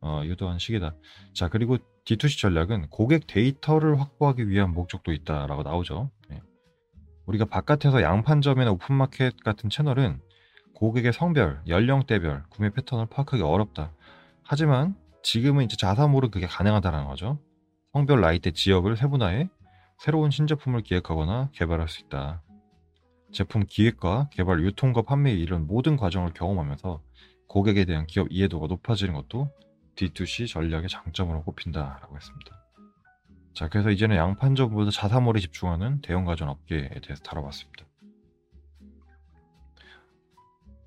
[0.00, 0.94] 어, 유도하는 식이다.
[1.34, 6.10] 자 그리고 D2C 전략은 고객 데이터를 확보하기 위한 목적도 있다라고 나오죠.
[6.28, 6.40] 네.
[7.26, 10.20] 우리가 바깥에서 양판점이나 오픈마켓 같은 채널은
[10.74, 13.92] 고객의 성별, 연령대별, 구매 패턴을 파악하기 어렵다.
[14.42, 17.38] 하지만 지금은 이제 자사몰은 그게 가능하다는 거죠.
[17.92, 19.48] 성별, 나이대, 지역을 세분화해
[19.98, 22.42] 새로운 신제품을 기획하거나 개발할 수 있다.
[23.32, 27.00] 제품 기획과 개발, 유통과 판매 이런 모든 과정을 경험하면서
[27.48, 29.50] 고객에 대한 기업 이해도가 높아지는 것도
[29.96, 32.61] D2C 전략의 장점으로 꼽힌다라고 했습니다.
[33.54, 37.84] 자, 그래서 이제는 양판점보다 자사몰에 집중하는 대형 가전 업계에 대해서 다뤄봤습니다.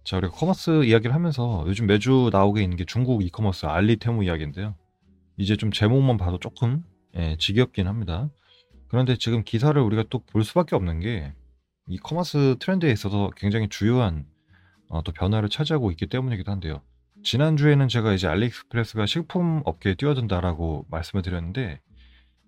[0.03, 4.75] 자, 우리가 커머스 이야기를 하면서 요즘 매주 나오게 있는 게 중국 이커머스 알리테무 이야기인데요.
[5.37, 6.83] 이제 좀 제목만 봐도 조금
[7.15, 8.29] 예, 지겹긴 합니다.
[8.87, 11.33] 그런데 지금 기사를 우리가 또 볼 수밖에 없는 게
[11.87, 14.25] 이 커머스 트렌드에 있어서 굉장히 주요한
[14.89, 16.81] 어, 또 변화를 차지하고 있기 때문이기도 한데요.
[17.23, 21.81] 지난주에는 제가 이제 알리익스프레스가 식품 업계에 뛰어든다라고 말씀을 드렸는데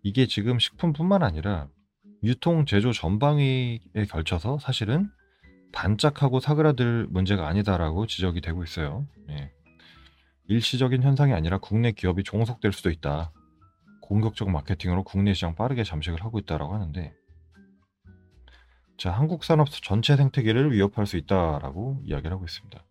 [0.04, 1.68] 이게 지금 식품뿐만 아니라
[2.24, 3.80] 유통 제조 전방위에
[4.10, 5.10] 걸쳐서 사실은
[5.72, 9.08] 반짝하고 사그라들 문제가 아니다라고 지적이 되고 있어요.
[9.30, 9.52] 예.
[10.48, 13.32] 일시적인 현상이 아니라 국내 기업이 종속될 수도 있다.
[14.02, 17.14] 공격적 마케팅으로 국내 시장 빠르게 잠식을 하고 있다라고 하는데
[18.98, 22.84] 자 한국 산업 전체 생태계를 위협할 수 있다라고 이야기를 하고 있습니다.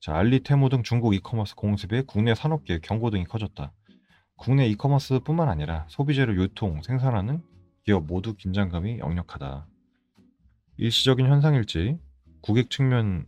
[0.00, 3.72] 자 알리, 테무 등 중국 이커머스 공습에 국내 산업계 경고 등이 커졌다.
[4.44, 7.40] 국내 이커머스뿐만 아니라 소비재를 유통, 생산하는
[7.82, 9.66] 기업 모두 긴장감이 역력하다.
[10.76, 11.98] 일시적인 현상일지
[12.42, 13.24] 고객 측면에서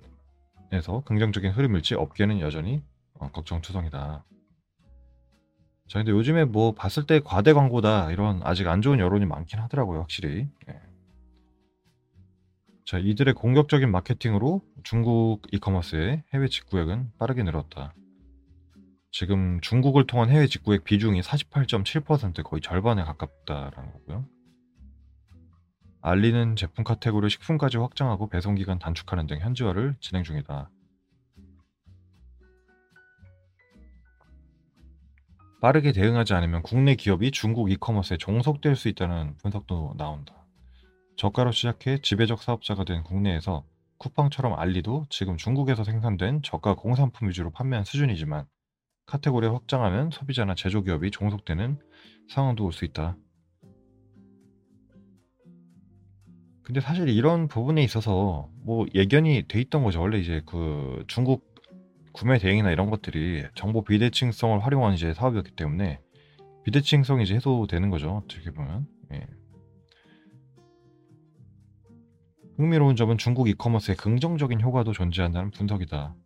[1.07, 2.83] 긍정적인 흐름일지 업계는 여전히
[3.14, 4.26] 어, 걱정투성이다.
[5.88, 10.00] 자, 근데 요즘에 뭐 봤을 때 과대 광고다 이런 아직 안 좋은 여론이 많긴 하더라고요,
[10.00, 10.50] 확실히.
[10.66, 10.81] 네.
[12.85, 17.94] 자, 이들의 공격적인 마케팅으로 중국 이커머스의 해외 직구액은 빠르게 늘었다.
[19.18, 24.26] 지금 중국을 통한 해외 직구액 비중이 48.7% 거의 절반에 가깝다라는 거고요.
[26.02, 30.70] 알리는 제품 카테고리 식품까지 확장하고 배송 기간 단축하는 등 현지화를 진행 중이다.
[35.62, 40.46] 빠르게 대응하지 않으면 국내 기업이 중국 이커머스에 종속될 수 있다는 분석도 나온다.
[41.16, 43.64] 저가로 시작해 지배적 사업자가 된 국내에서
[43.96, 48.46] 쿠팡처럼 알리도 지금 중국에서 생산된 저가 공산품 위주로 판매한 수준이지만
[49.07, 51.79] 카테고리를 확장하면 소비자나 제조기업이 종속되는
[52.29, 53.16] 상황도 올 수 있다.
[56.62, 60.01] 근데 사실 이런 부분에 있어서 뭐 예견이 돼 있던 거죠.
[60.01, 61.55] 원래 이제 그 중국
[62.12, 66.01] 구매 대행이나 이런 것들이 정보 비대칭성을 활용한 이제 사업이었기 때문에
[66.64, 68.23] 비대칭성이 이제 해소되는 거죠.
[68.25, 68.88] 어떻게 보면.
[69.12, 69.27] 예.
[72.57, 76.16] 흥미로운 점은 중국 이커머스의 긍정적인 효과도 존재한다는 분석이다.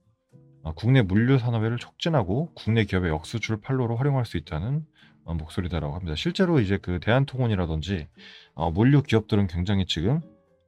[0.63, 4.85] 아, 국내 물류 산업을 촉진하고 국내 기업의 역수출 판로로 활용할 수 있다는
[5.25, 6.15] 어, 목소리다라고 합니다.
[6.15, 8.09] 실제로 이제 그 대한통운이라든지
[8.55, 10.21] 어, 물류 기업들은 굉장히 지금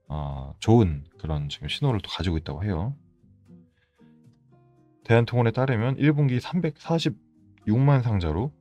[0.08, 2.96] 어, 좋은 그런 지금 신호를 또 가지고 있다고 해요.
[5.04, 8.52] 대한통운에 따르면 1분기 346만 상자로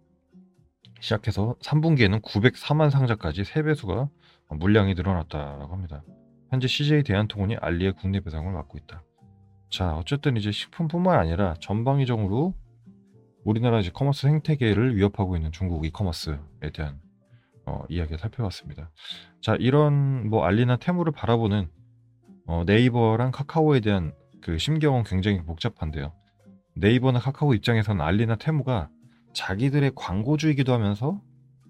[0.99, 4.09] 시작해서 3분기에는 904만 상자까지 3배수가
[4.49, 6.03] 물량이 늘어났다고 합니다.
[6.49, 9.03] 현재 CJ 대한통운이 알리의 국내 배송을 맡고 있다.
[9.71, 12.53] 자, 어쨌든 이제 식품뿐만 아니라 전방위적으로
[13.45, 16.37] 우리나라 이제 커머스 생태계를 위협하고 있는 중국 이커머스에
[16.73, 16.99] 대한
[17.65, 18.91] 어, 이야기 살펴봤습니다.
[19.41, 21.69] 자, 이런 뭐 알리나 테무를 바라보는
[22.47, 26.11] 어, 네이버랑 카카오에 대한 그 심경은 굉장히 복잡한데요.
[26.75, 28.89] 네이버나 카카오 입장에서는 알리나 테무가
[29.33, 31.21] 자기들의 광고주이기도 하면서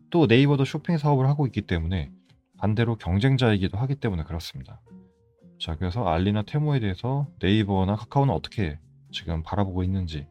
[0.09, 2.11] 또 네이버도 쇼핑 사업을 하고 있기 때문에
[2.57, 4.81] 반대로 경쟁자이기도 하기 때문에 그렇습니다.
[5.61, 8.79] 자, 그래서 알리나 테무에 대해서 네이버나 카카오는 어떻게
[9.11, 10.25] 지금 바라보고 있는지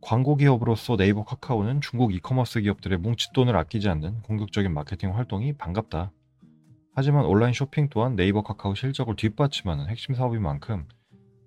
[0.00, 6.10] 광고 기업으로서 네이버 카카오는 중국 이커머스 기업들의 뭉칫돈을 아끼지 않는 공격적인 마케팅 활동이 반갑다.
[6.92, 10.88] 하지만 온라인 쇼핑 또한 네이버 카카오 실적을 뒷받침하는 핵심 사업인 만큼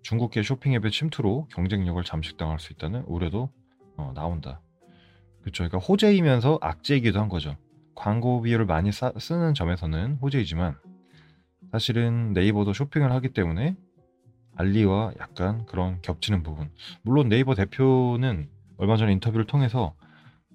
[0.04, 3.50] 중국계 쇼핑 앱의 침투로 경쟁력을 잠식당할 수 있다는 우려도
[3.98, 4.62] 어, 나온다.
[5.42, 5.68] 그렇죠.
[5.68, 7.58] 그러니까 호재이면서 악재이기도 한 거죠.
[7.94, 10.78] 광고 비용을 많이 싸, 쓰는 점에서는 호재이지만
[11.74, 13.76] 사실은 네이버도 쇼핑을 하기 때문에
[14.56, 16.70] 알리와 약간 그런 겹치는 부분.
[17.02, 19.96] 물론 네이버 대표는 얼마 전에 인터뷰를 통해서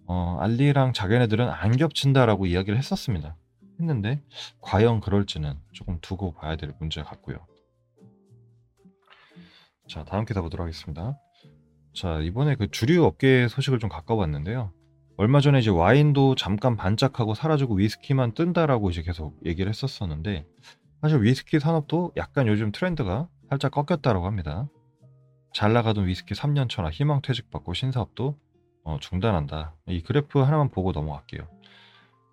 [0.07, 3.37] 어, 알리랑 자기네들은 안 겹친다라고 이야기를 했었습니다.
[3.81, 4.23] 했는데
[4.61, 7.45] 과연 그럴지는 조금 두고 봐야 될 문제 같고요.
[9.89, 11.19] 자, 다음 기사 보도록 하겠습니다.
[11.97, 14.73] 자, 이번에 그 주류 업계 소식을 좀 갖고 왔는데요.
[15.17, 20.47] 얼마 전에 이제 와인도 잠깐 반짝하고 사라지고 위스키만 뜬다라고 이제 계속 얘기를 했었었는데
[21.01, 24.69] 사실 위스키 산업도 약간 요즘 트렌드가 살짝 꺾였다고 합니다.
[25.55, 28.37] 잘 나가던 위스키 3년차나 희망 퇴직받고 신사업도
[28.85, 29.75] 어, 중단한다.
[29.89, 31.49] 이 그래프 하나만 보고 넘어갈게요.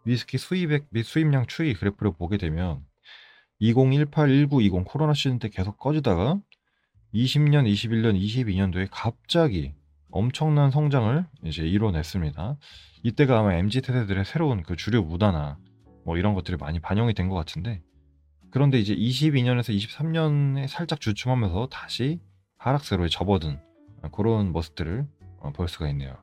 [0.05, 2.83] 위스키 수입액 및 수입량 추이 그래프를 보게 되면
[3.59, 6.39] 2018, 19, 20 코로나 시즌 때 계속 꺼지다가
[7.13, 9.73] 20년, 21년, 22년도에 갑자기
[10.11, 12.57] 엄청난 성장을 이제 이뤄냈습니다.
[13.03, 15.57] 이때가 아마 MZ 세대들의 새로운 그 주류 문화나
[16.05, 17.81] 뭐 이런 것들이 많이 반영이 된 것 같은데
[18.51, 22.19] 그런데 이제 22년에서 23년에 살짝 주춤하면서 다시
[22.57, 23.59] 하락세로에 접어든
[24.11, 25.05] 그런 모습들을
[25.39, 26.17] 어, 볼 수가 있네요.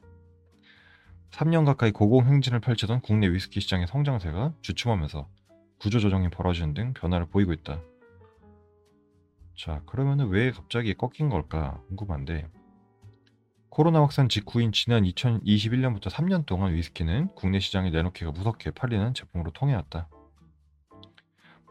[1.31, 5.29] 3년 가까이 고공 행진을 펼치던 국내 위스키 시장의 성장세가 주춤하면서
[5.79, 7.81] 구조조정이 벌어지는 등 변화를 보이고 있다.
[9.57, 12.49] 자, 그러면은 왜 갑자기 꺾인 걸까 궁금한데
[13.69, 20.09] 코로나 확산 직후인 지난 2021년부터 3년 동안 위스키는 국내 시장에 내놓기가 무섭게 팔리는 제품으로 통해왔다.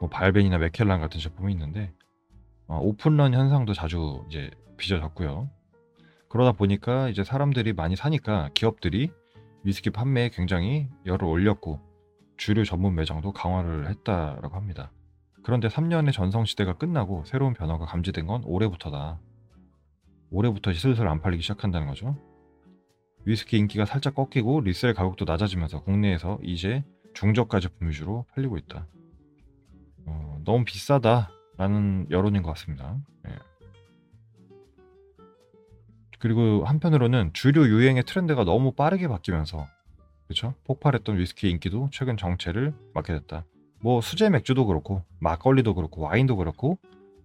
[0.02, 1.94] 뭐 발벤이나 맥켈란 같은 제품이 있는데
[2.68, 5.48] 어, 오픈런 현상도 자주 이제 빚어졌고요.
[6.28, 9.12] 그러다 보니까 이제 사람들이 많이 사니까 기업들이
[9.64, 11.80] 위스키 판매에 굉장히 열을 올렸고
[12.36, 14.92] 주류 전문 매장도 강화를 했다라고 합니다.
[15.44, 19.20] 그런데 3년의 전성 시대가 끝나고 새로운 변화가 감지된 건 올해부터다.
[20.32, 22.18] 올해부터 슬슬 안 팔리기 시작한다는 거죠.
[23.26, 26.84] 위스키 인기가 살짝 꺾이고 리셀 가격도 낮아지면서 국내에서 이제
[27.14, 28.88] 중저가 제품 위주로 팔리고 있다.
[30.06, 32.98] 어, 너무 비싸다라는 여론인 것 같습니다.
[33.28, 33.36] 예.
[36.20, 39.68] 그리고 한편으로는 주류 유행의 트렌드가 너무 빠르게 바뀌면서
[40.28, 40.54] 그렇죠?
[40.66, 43.46] 폭발했던 위스키 인기도 최근 정체를 맞게 됐다.
[43.82, 46.78] 뭐 수제 맥주도 그렇고 막걸리도 그렇고 와인도 그렇고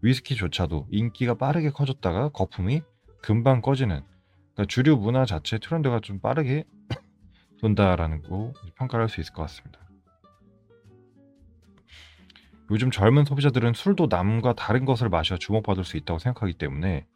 [0.03, 2.83] 위스키조차도 인기가 빠르게 커졌다가 거품이
[3.21, 4.03] 금방 꺼지는
[4.55, 6.65] 그러니까 주류 문화 자체 트렌드가 좀 빠르게
[7.61, 9.86] 돈다라는 거 평가를 할수 있을 것 같습니다.
[12.71, 17.07] 요즘 젊은 소비자들은 술도 남과 다른 것을 마셔 주목받을 수 있다고 생각하기 때문에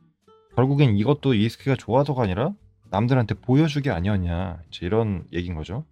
[0.56, 2.52] 결국엔 이것도 위스키가 좋아서가 아니라
[2.90, 5.84] 남들한테 보여주기 아니었냐 이런 얘기인 거죠.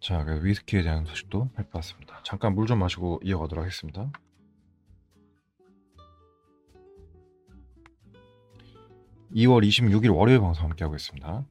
[0.00, 2.20] 자, 그 위스키에 대한 소식도 살펴봤습니다.
[2.24, 4.10] 잠깐 물 좀 마시고 이어가도록 하겠습니다.
[9.34, 11.44] (2월 26일) 월요일 방송 함께하고 있습니다.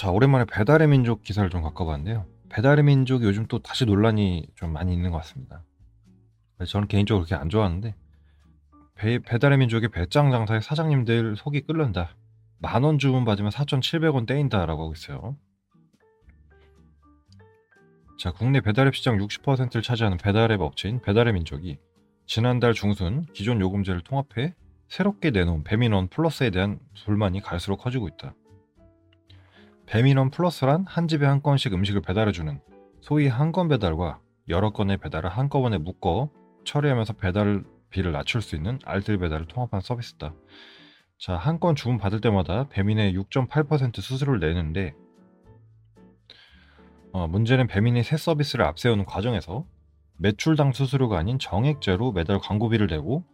[0.00, 2.24] 자, 오랜만에 배달의 민족 기사를 좀 갖고 봤는데요.
[2.48, 5.62] 배달의 민족이 요즘 또 다시 논란이 좀 많이 있는 것 같습니다.
[6.66, 7.94] 저는 개인적으로 그렇게 안 좋아하는데
[8.94, 12.16] 배, 배달의 민족의 배짱 장사의 사장님들 속이 끓는다.
[12.60, 15.36] 만 원 주문 받으면 4,700원 떼인다라고 하고 있어요.
[18.18, 21.76] 자, 국내 배달앱 시장 60%를 차지하는 배달앱 업체인 배달의 민족이
[22.24, 24.54] 지난달 중순 기존 요금제를 통합해
[24.88, 28.34] 새롭게 내놓은 배민원 플러스에 대한 불만이 갈수록 커지고 있다.
[29.90, 32.60] 배민원 플러스란 한 집에 한 건씩 음식을 배달해주는
[33.00, 36.30] 소위 한 건 배달과 여러 건의 배달을 한꺼번에 묶어
[36.64, 40.32] 처리하면서 배달비를 낮출 수 있는 알뜰 배달을 통합한 서비스다.
[41.18, 44.94] 자, 한 건 주문 받을 때마다 배민의 6.8% 수수료를 내는데
[47.12, 49.66] 어, 문제는 배민이 새 서비스를 앞세우는 과정에서
[50.18, 53.24] 매출당 수수료가 아닌 정액제로 매달 광고비를 내고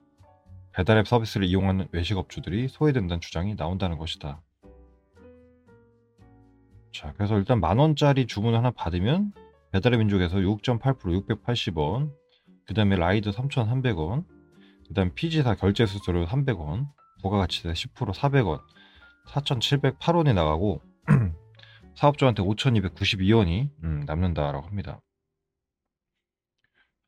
[0.72, 4.40] 배달앱 서비스를 이용하는 외식업주들이 소외된다는 주장이 나온다는 것이다.
[6.96, 9.32] 자, 그래서 일단 만 원짜리 주문을 하나 받으면
[9.72, 10.80] 배달의 민족에서 6.8%
[11.28, 12.10] 680원,
[12.66, 14.24] 그 다음에 라이드 3,300원,
[14.88, 16.86] 그 다음 피지사 결제 수수료 300원,
[17.20, 18.62] 부가가치세 10% 400원,
[19.28, 20.80] 4,708원이 나가고
[21.96, 25.02] 사업주한테 5,292원이 음, 남는다라고 합니다.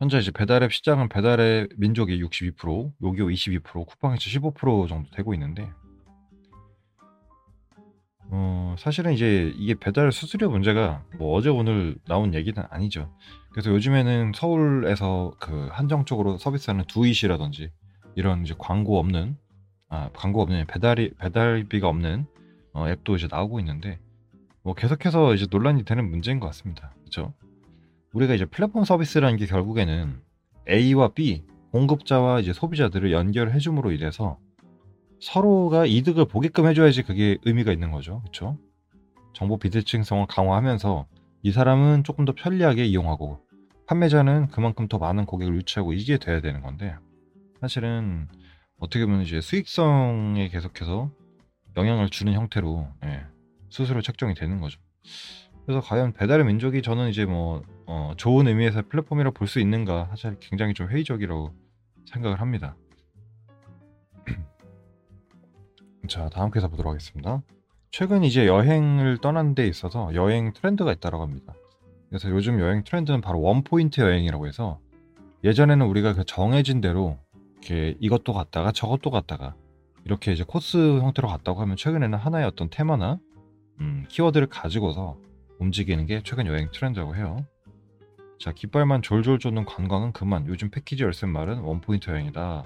[0.01, 5.73] 현재 이제 배달앱 시장은 배달의 민족이 62%, 요기요 22%, 쿠팡이츠 15% 정도 되고 있는데
[8.31, 13.11] 어, 사실은 이제 이게 배달 수수료 문제가 뭐 어제 오늘 나온 얘기는 아니죠.
[13.51, 17.71] 그래서 요즘에는 서울에서 그 한정적으로 서비스하는 두이시라든지
[18.15, 19.37] 이런 이제 광고 없는
[19.89, 22.27] 아 광고 없는 배달이 배달비가 없는
[22.75, 23.99] 어, 앱도 이제 나오고 있는데
[24.63, 26.95] 뭐 계속해서 이제 논란이 되는 문제인 것 같습니다.
[27.01, 27.33] 그렇죠?
[28.13, 30.21] 우리가 이제 플랫폼 서비스라는 게 결국에는
[30.69, 34.39] A와 B 공급자와 이제 소비자들을 연결해 줌으로 인해서
[35.21, 38.21] 서로가 이득을 보게끔 해줘야지 그게 의미가 있는 거죠.
[38.21, 38.59] 그렇죠?
[39.33, 41.07] 정보 비대칭성을 강화하면서
[41.43, 43.41] 이 사람은 조금 더 편리하게 이용하고
[43.87, 46.97] 판매자는 그만큼 더 많은 고객을 유치하고 이게 돼야 되는 건데
[47.61, 48.29] 사실은
[48.79, 51.11] 어떻게 보면 이제 수익성에 계속해서
[51.77, 53.23] 영향을 주는 형태로 예,
[53.71, 54.81] 스스로 책정이 되는 거죠.
[55.65, 60.75] 그래서 과연 배달의 민족이 저는 이제 뭐 어, 좋은 의미에서 플랫폼이라고 볼수 있는가 사실 굉장히
[60.75, 61.53] 좀 회의적이라고
[62.07, 62.77] 생각을 합니다.
[66.09, 67.43] 자 다음 기사 보도록 하겠습니다.
[67.91, 71.55] 최근 이제 여행을 떠난 데 있어서 여행 트렌드가 있다고 합니다.
[72.09, 74.81] 그래서 요즘 여행 트렌드는 바로 원포인트 여행이라고 해서
[75.45, 77.19] 예전에는 우리가 그 정해진 대로
[77.53, 79.55] 이렇게 이것도 갔다가 저것도 갔다가
[80.05, 83.19] 이렇게 이제 코스 형태로 갔다고 하면 최근에는 하나의 어떤 테마나
[83.81, 85.19] 음, 키워드를 가지고서
[85.59, 87.45] 움직이는 게 최근 여행 트렌드라고 해요.
[88.41, 90.47] 자, 깃발만 졸졸 쫓는 관광은 그만.
[90.47, 92.65] 요즘 패키지 열쇠 말은 원포인트 여행이다.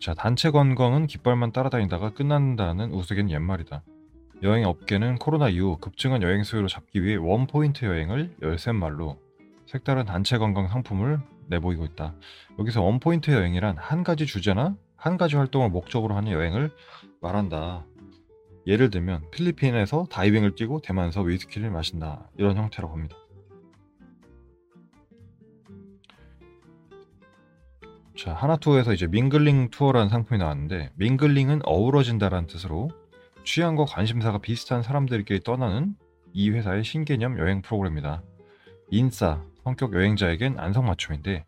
[0.00, 3.82] 자, 단체 관광은 깃발만 따라다니다가 끝난다는 우스갯 옛말이다.
[4.42, 9.18] 여행 업계는 코로나 이후 급증한 여행 수요를 잡기 위해 원포인트 여행을 열쇠말로
[9.66, 12.14] 색다른 단체 관광 상품을 내보이고 있다.
[12.58, 16.70] 여기서 원포인트 여행이란 한 가지 주제나 한 가지 활동을 목적으로 하는 여행을
[17.20, 17.84] 말한다.
[18.66, 22.30] 예를 들면 필리핀에서 다이빙을 뛰고 대만에서 위스키를 마신다.
[22.38, 23.19] 이런 형태라고 합니다.
[28.18, 32.90] 자, 하나투어에서 이제 밍글링 투어라는 상품이 나왔는데 밍글링은 어우러진다라는 뜻으로
[33.44, 35.94] 취향과 관심사가 비슷한 사람들끼리 떠나는
[36.32, 38.22] 이 회사의 신개념 여행 프로그램입니다.
[38.90, 41.44] 인싸, 성격 여행자에겐 안성맞춤인데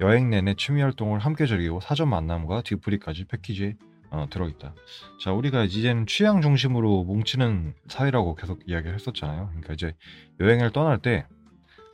[0.00, 3.76] 여행 내내 취미 활동을 함께 즐기고 사전 만남과 뒤풀이까지 패키지에
[4.10, 4.74] 어, 들어있다.
[5.22, 9.48] 자, 우리가 이제는 취향 중심으로 뭉치는 사회라고 계속 이야기를 했었잖아요.
[9.48, 9.92] 그러니까 이제
[10.40, 11.26] 여행을 떠날 때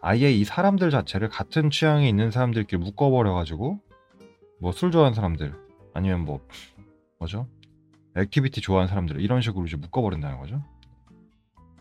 [0.01, 3.81] 아예 이 사람들 자체를 같은 취향이 있는 사람들끼리 묶어버려가지고
[4.61, 5.55] 뭐 술 좋아하는 사람들
[5.95, 6.47] 아니면 뭐
[7.19, 7.47] 뭐죠?
[8.17, 10.63] activity 좋아하는 사람들 이런 식으로 이제 묶어버린다는 거죠.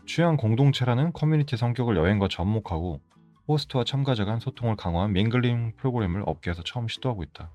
[0.06, 3.00] 취향 공동체라는 커뮤니티 성격을 여행과 접목하고
[3.48, 7.50] 호스트와 참가자 간 소통을 강화한 mingling 프로그램을 업계에서 처음 시도하고 있다.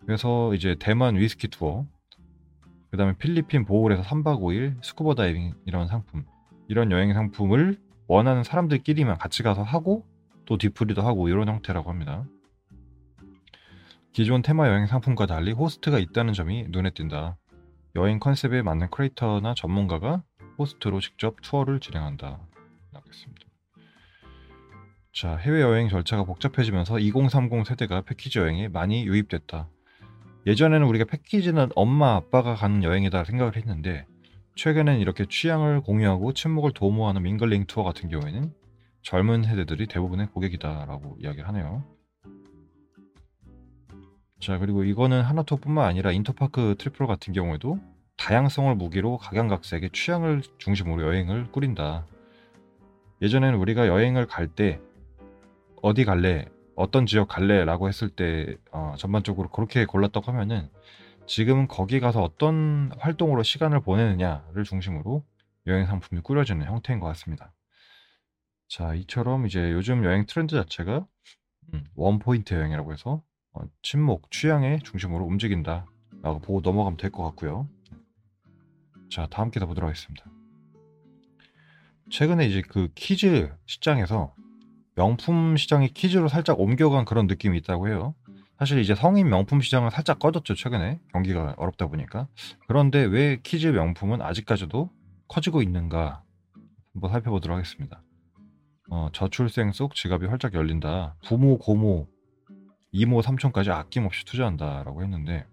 [0.00, 1.86] 그래서 이제 대만 위스키 투어,
[2.90, 6.24] 그 다음에 필리핀 보홀에서 3박 5일 스쿠버 다이빙 이런 상품,
[6.68, 10.06] 이런 여행 상품을 원하는 사람들끼리만 같이 가서 하고
[10.46, 12.24] 또 뒤풀이도 하고 이런 형태라고 합니다.
[14.18, 17.36] 기존 테마 여행 상품과 달리 호스트가 있다는 점이 눈에 띈다.
[17.94, 20.24] 여행 컨셉에 맞는 크리에이터나 전문가가
[20.58, 22.40] 호스트로 직접 투어를 진행한다.
[22.90, 23.46] 라고 했습니다.
[25.12, 29.68] 자, 해외여행 절차가 복잡해지면서 2030 세대가 패키지 여행에 많이 유입됐다.
[30.48, 34.04] 예전에는 우리가 패키지는 엄마 아빠가 가는 여행이다 생각을 했는데
[34.56, 38.52] 최근엔 이렇게 취향을 공유하고 친목을 도모하는 mingling 투어 같은 경우에는
[39.02, 41.97] 젊은 세대들이 대부분의 고객이다라고 이야기를 하네요.
[44.40, 47.78] 자 그리고 이거는 하나투어뿐만 아니라 인터파크 트리플 같은 경우에도
[48.16, 52.06] 다양성을 무기로 각양각색의 취향을 중심으로 여행을 꾸린다.
[53.22, 54.80] 예전에는 우리가 여행을 갈 때
[55.82, 60.68] 어디 갈래, 어떤 지역 갈래라고 했을 때 어, 전반적으로 그렇게 골랐다고 하면은
[61.26, 65.24] 지금은 거기 가서 어떤 활동으로 시간을 보내느냐를 중심으로
[65.66, 67.52] 여행 상품이 꾸려지는 형태인 것 같습니다.
[68.68, 71.06] 자, 이처럼 이제 요즘 여행 트렌드 자체가
[71.74, 73.22] 음, 원포인트 여행이라고 해서
[73.52, 75.86] 어, 친목, 취향의 중심으로 움직인다
[76.22, 77.68] 라고 보고 넘어가면 될 것 같고요.
[79.10, 80.24] 자, 다음 기사 보도록 하겠습니다.
[82.10, 84.34] 최근에 이제 그 키즈 시장에서
[84.94, 88.14] 명품 시장이 키즈로 살짝 옮겨간 그런 느낌이 있다고 해요.
[88.58, 92.26] 사실 이제 성인 명품 시장은 살짝 꺼졌죠 최근에 경기가 어렵다 보니까
[92.66, 94.90] 그런데 왜 키즈 명품은 아직까지도
[95.28, 96.24] 커지고 있는가
[96.92, 98.02] 한번 살펴보도록 하겠습니다.
[98.90, 101.14] 어, 저출생 속 지갑이 활짝 열린다.
[101.24, 102.08] 부모 고모
[102.90, 105.46] 이모 삼촌까지 아낌없이 투자한다라고 했는데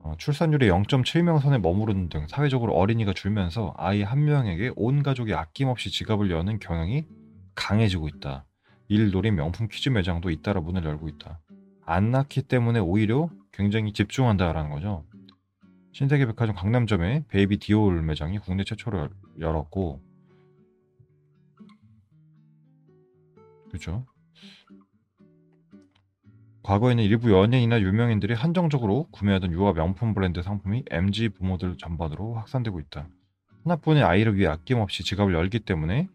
[0.00, 5.90] 어, 출산율이 0.7명 선에 머무르는 등 사회적으로 어린이가 줄면서 아이 한 명에게 온 가족이 아낌없이
[5.90, 7.06] 지갑을 여는 경향이
[7.54, 8.44] 강해지고 있다.
[8.88, 11.40] 일놀이 명품 퀴즈 매장도 잇따라 문을 열고 있다.
[11.86, 15.04] 안 낳기 때문에 오히려 굉장히 집중한다라는 거죠.
[15.92, 19.08] 신세계 백화점 강남점에 베이비 디올 매장이 국내 최초로
[19.38, 20.00] 열었고
[23.68, 24.04] 그렇죠.
[26.62, 33.08] 과거에는 일부 연예인이나 유명인들이 한정적으로 구매하던 유아 명품 브랜드 상품이 MZ 부모들 전반으로 확산되고 있다.
[33.64, 36.08] 하나뿐인 아이를 위해 아낌없이 지갑을 열기 때문에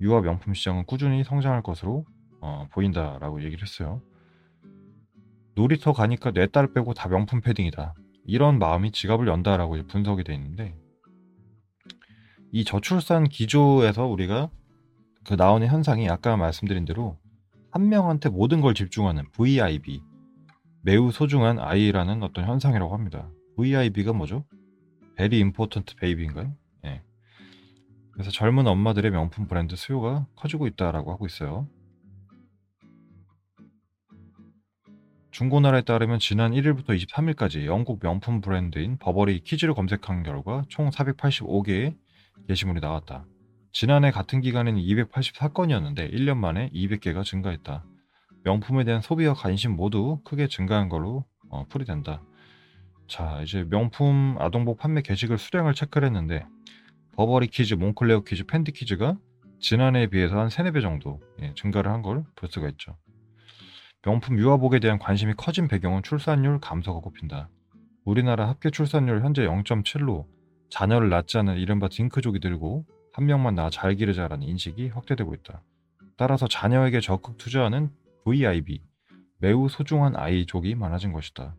[0.00, 2.04] 유아 명품 시장은 꾸준히 성장할 것으로
[2.40, 4.00] 어, 보인다라고 얘기를 했어요.
[5.56, 7.94] 놀이터 가니까 내 딸 빼고 다 명품 패딩이다.
[8.26, 10.76] 이런 마음이 지갑을 연다라고 분석이 되어 있는데
[12.52, 14.50] 이 저출산 기조에서 우리가
[15.24, 17.18] 그 나오는 현상이 아까 말씀드린 대로
[17.70, 20.02] 한 명한테 모든 걸 집중하는 VIB
[20.82, 23.30] 매우 소중한 아이라는 어떤 현상이라고 합니다.
[23.56, 24.44] VIB가 뭐죠?
[25.16, 26.54] Very Important Baby인가요?
[26.86, 27.02] 예.
[28.12, 31.68] 그래서 젊은 엄마들의 명품 브랜드 수요가 커지고 있다라고 하고 있어요.
[35.30, 41.96] 중고나라에 따르면 지난 1일부터 23일까지 영국 명품 브랜드인 버버리 키즈를 검색한 결과 총 485개의
[42.48, 43.26] 게시물이 나왔다.
[43.78, 47.84] 지난해 같은 기간에는 284건이었는데 1년 만에 200개가 증가했다.
[48.42, 52.20] 명품에 대한 소비와 관심 모두 크게 증가한 걸로 어, 풀이된다.
[53.06, 56.44] 자, 이제 명품 아동복 판매 게시글 수량을 체크를 했는데
[57.14, 59.16] 버버리 키즈, 몽클레어 키즈, 펜디 키즈가
[59.60, 62.96] 지난해에 비해서 한 3, 4배 정도 예, 증가를 한 걸 볼 수가 있죠.
[64.02, 67.48] 명품 유아복에 대한 관심이 커진 배경은 출산율 감소가 꼽힌다.
[68.04, 70.26] 우리나라 합계 출산율 현재 0.7로
[70.68, 72.84] 자녀를 낳지 않은 이른바 딩크족이 들고
[73.18, 75.60] 한 명만 낳아 잘 기르자라는 인식이 확대되고 있다.
[76.16, 77.90] 따라서 자녀에게 적극 투자하는
[78.24, 78.80] VIB,
[79.38, 81.56] 매우 소중한 아이족이 많아진 것이다.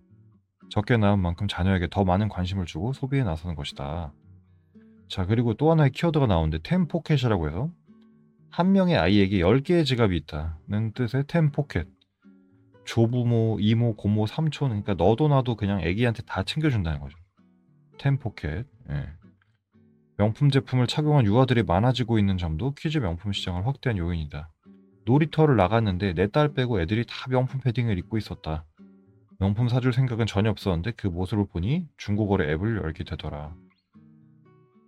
[0.70, 4.14] 적게 낳은 만큼 자녀에게 더 많은 관심을 주고 소비에 나서는 것이다.
[5.10, 7.70] 자, 그리고 또 하나의 키워드가 나오는데 템포켓이라고 해서
[8.49, 11.89] 한 명의 아이에게 10개의 지갑이 있다는 뜻의 템포켓.
[12.86, 17.18] 조부모, 이모, 고모, 삼촌, 그러니까 너도 나도 그냥 애기한테 다 챙겨준다는 거죠.
[17.97, 18.66] 템포켓.
[18.91, 19.18] 예.
[20.20, 24.49] 명품 제품을 착용한 유아들이 많아지고 있는 점도 퀴즈 명품 시장을 확대한 요인이다.
[25.05, 28.65] 놀이터를 나갔는데 내 딸 빼고 애들이 다 명품 패딩을 입고 있었다.
[29.39, 33.55] 명품 사줄 생각은 전혀 없었는데 그 모습을 보니 중고거래 앱을 열게 되더라.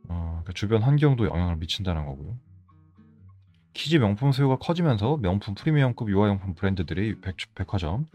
[0.09, 2.37] 어, 그 주변 환경도 영향을 미친다는 거고요.
[3.73, 8.05] kids 명품 수요가 커지면서 명품 프리미엄급 유아용품 브랜드들이 백, 백화점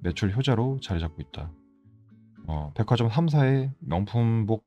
[0.00, 1.50] 매출 효자로 자리 잡고 있다.
[2.46, 4.64] 어, 백화점 3사의 명품복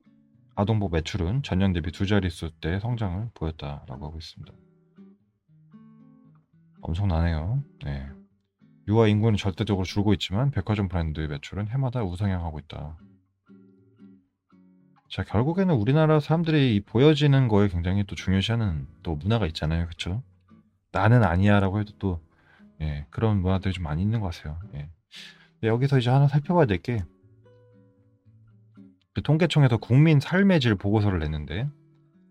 [0.60, 4.52] 아동복 매출은 전년 대비 두 자릿수 대 성장을 보였다라고 하고 있습니다.
[6.82, 7.62] 엄청나네요.
[7.82, 8.06] 네.
[8.86, 12.98] 유아 인구는 절대적으로 줄고 있지만 백화점 브랜드의 매출은 해마다 우상향하고 있다.
[15.08, 20.22] 자 결국에는 우리나라 사람들이 보여지는 거에 굉장히 또 중요시하는 또 문화가 있잖아요, 그렇죠?
[20.92, 22.20] 나는 아니야라고 해도 또
[22.82, 24.60] 예, 그런 문화들이 좀 많이 있는 것 같아요.
[24.74, 24.90] 예.
[25.62, 27.02] 여기서 이제 하나 살펴봐야 될 게
[29.12, 31.68] 그 통계청에서 국민 삶의 질 보고서를 냈는데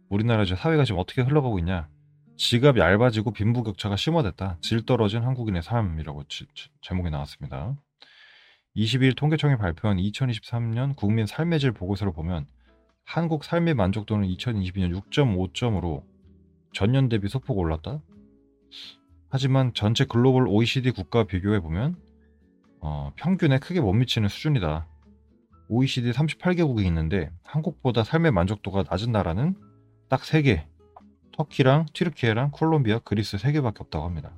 [0.10, 1.90] 우리나라 사회가 지금 어떻게 흘러가고 있냐?
[2.38, 4.60] 지갑 얇아지고 빈부격차가 심화됐다.
[4.62, 7.76] 질 떨어진 한국인의 삶이라고 지, 지, 제목이 나왔습니다.
[8.78, 12.48] 22일 통계청이 발표한 2023년 국민 삶의 질 보고서를 보면
[13.04, 16.04] 한국 삶의 만족도는 2022년 6.5점으로
[16.74, 18.02] 전년 대비 소폭 올랐다.
[19.30, 21.98] 하지만 전체 글로벌 OECD 국가 비교해 보면
[22.80, 24.88] 어, 평균에 크게 못 미치는 수준이다.
[25.70, 29.56] OECD 38개국이 있는데 한국보다 삶의 만족도가 낮은 나라는
[30.10, 30.66] 딱 3개.
[31.32, 34.34] 터키랑 튀르키예랑 콜롬비아, 그리스 3개밖에 없다고 합니다.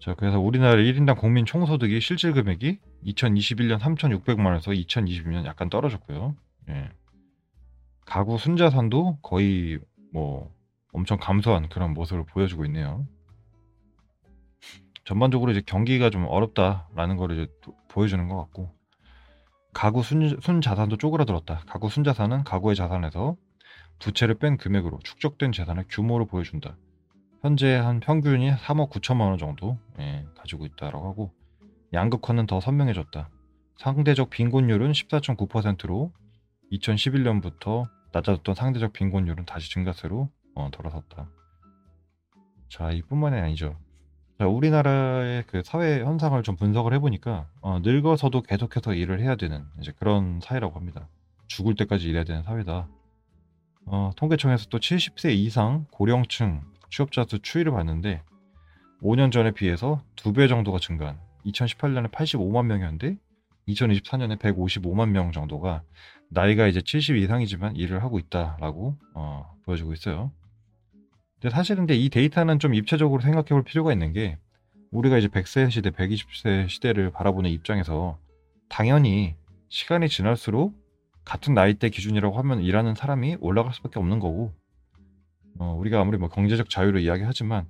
[0.00, 6.34] 자, 그래서 우리나라 1인당 국민 총소득이 실질 금액이 2021년 3,600만 원에서 2022년 약간 떨어졌고요.
[6.70, 6.90] 예.
[8.06, 9.78] 가구 순자산도 거의
[10.12, 10.50] 뭐
[10.92, 13.06] 엄청 감소한 그런 모습을 보여주고 있네요.
[15.06, 17.46] 전반적으로 이제 경기가 좀 어렵다라는 걸 이제
[17.88, 18.70] 보여주는 것 같고
[19.72, 21.62] 가구 순, 순 자산도 쪼그라들었다.
[21.66, 23.36] 가구 순 자산은 가구의 자산에서
[24.00, 26.76] 부채를 뺀 금액으로 축적된 재산의 규모를 보여준다.
[27.42, 31.32] 현재 한 평균이 3억 9천만 원 정도 예, 가지고 있다라고 하고
[31.92, 33.28] 양극화는 더 선명해졌다.
[33.76, 36.12] 상대적 빈곤율은 14.9%로
[36.72, 41.28] 2011년부터 낮아졌던 상대적 빈곤율은 다시 증가세로 어, 돌아섰다.
[42.68, 43.76] 자, 이뿐만이 아니죠.
[44.38, 49.92] 자, 우리나라의 그 사회 현상을 좀 분석을 해보니까 어, 늙어서도 계속해서 일을 해야 되는 이제
[49.98, 51.08] 그런 사회라고 합니다.
[51.46, 52.86] 죽을 때까지 일해야 되는 사회다.
[53.86, 56.60] 어, 통계청에서 또 70세 이상 고령층
[56.90, 58.22] 취업자 수 추이를 봤는데
[59.02, 63.16] 5년 전에 비해서 2배 정도가 증가한 2018년에 85만 명이었는데
[63.68, 65.82] 2024년에 155만 명 정도가
[66.28, 70.30] 나이가 이제 70 이상이지만 일을 하고 있다라고 어, 보여지고 있어요.
[71.40, 74.38] 근데 사실 근데 이 데이터는 좀 입체적으로 생각해 볼 필요가 있는 게
[74.90, 78.18] 우리가 이제 100세 시대, 120세 시대를 바라보는 입장에서
[78.68, 79.34] 당연히
[79.68, 80.74] 시간이 지날수록
[81.24, 84.52] 같은 나이대 기준이라고 하면 일하는 사람이 올라갈 수밖에 없는 거고
[85.58, 87.66] 어, 우리가 아무리 뭐 경제적 자유를 이야기하지만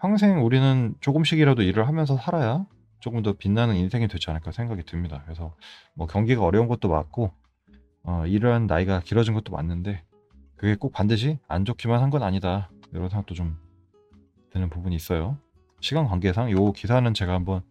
[0.00, 2.66] 평생 우리는 조금씩이라도 일을 하면서 살아야
[3.00, 5.22] 조금 더 빛나는 인생이 되지 않을까 생각이 듭니다.
[5.24, 5.54] 그래서
[5.94, 7.30] 뭐 경기가 어려운 것도 맞고
[8.04, 10.02] 어, 일하는 나이가 길어진 것도 맞는데
[10.56, 12.70] 그게 꼭 반드시 안 좋기만 한 건 아니다.
[12.94, 13.58] 이런 생각도 좀
[14.50, 15.36] 드는 부분이 있어요.
[15.80, 17.62] 시간 관계상 이 기사는 제가 한번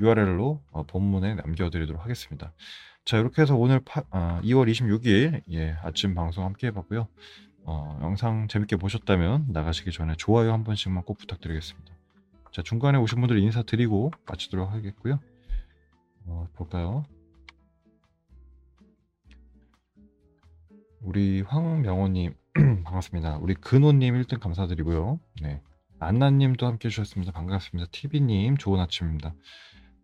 [0.00, 2.52] URL로 어, 본문에 남겨드리도록 하겠습니다.
[3.04, 7.06] 자 이렇게 해서 오늘 파, 아, 2월 26일 예, 아침 방송 함께 해봤고요.
[7.66, 11.94] 어, 영상 재밌게 보셨다면 나가시기 전에 좋아요 한 번씩만 꼭 부탁드리겠습니다.
[12.52, 15.20] 자 중간에 오신 분들 인사드리고 마치도록 하겠고요.
[16.26, 17.04] 어, 볼까요?
[21.00, 22.34] 우리 황명호님
[22.84, 23.38] 반갑습니다.
[23.38, 25.18] 우리 근호님 1등 감사드리고요.
[25.42, 25.60] 네.
[25.98, 27.32] 안나님도 함께 해주셨습니다.
[27.32, 27.90] 반갑습니다.
[27.90, 29.34] TV님 좋은 아침입니다.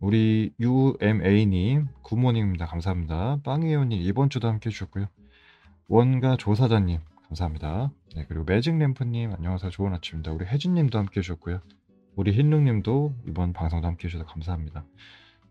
[0.01, 2.65] 우리 UMA님 good morning입니다.
[2.65, 3.39] 감사합니다.
[3.43, 5.07] 빵이에요님 이번 주도 함께 해주셨고요.
[5.87, 6.99] 원가 조사자님
[7.29, 7.91] 감사합니다.
[8.15, 9.71] 네 그리고 매직램프님 안녕하세요.
[9.71, 10.33] 좋은 아침입니다.
[10.33, 11.61] 우리 혜진님도 함께 해주셨고요.
[12.17, 14.83] 우리 흰릉님도 이번 방송도 함께 해주셔서 감사합니다.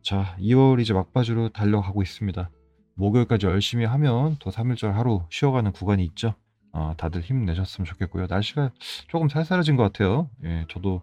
[0.03, 2.51] 자 2월 이제 막바지로 달려가고 있습니다.
[2.97, 6.35] 목요일까지 열심히 하면 또 3일절 하루 쉬어가는 구간이 있죠.
[6.73, 8.27] 어, 다들 힘내셨으면 좋겠고요.
[8.29, 8.71] 날씨가
[9.09, 10.31] 조금 쌀쌀해진 것 같아요.
[10.45, 11.03] 예, 저도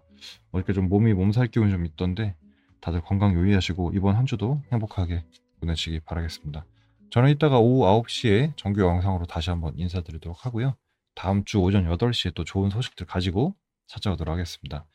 [0.52, 2.34] 이렇게 좀 몸이 몸살 기운이 좀 있던데
[2.80, 5.24] 다들 건강 유의하시고 이번 한 주도 행복하게
[5.60, 6.64] 보내시기 바라겠습니다.
[7.10, 10.76] 저는 이따가 오후 9시에 정규 영상으로 다시 한번 인사드리도록 하고요.
[11.14, 13.54] 다음 주 오전 8시에 또 좋은 소식들 가지고
[13.88, 14.86] 찾아오도록 하겠습니다.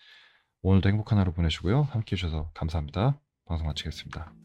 [0.62, 1.84] 오늘도 행복한 하루 보내시고요.
[1.92, 3.20] 함께 해주셔서 감사합니다.
[3.46, 4.43] 방송 마치겠습니다.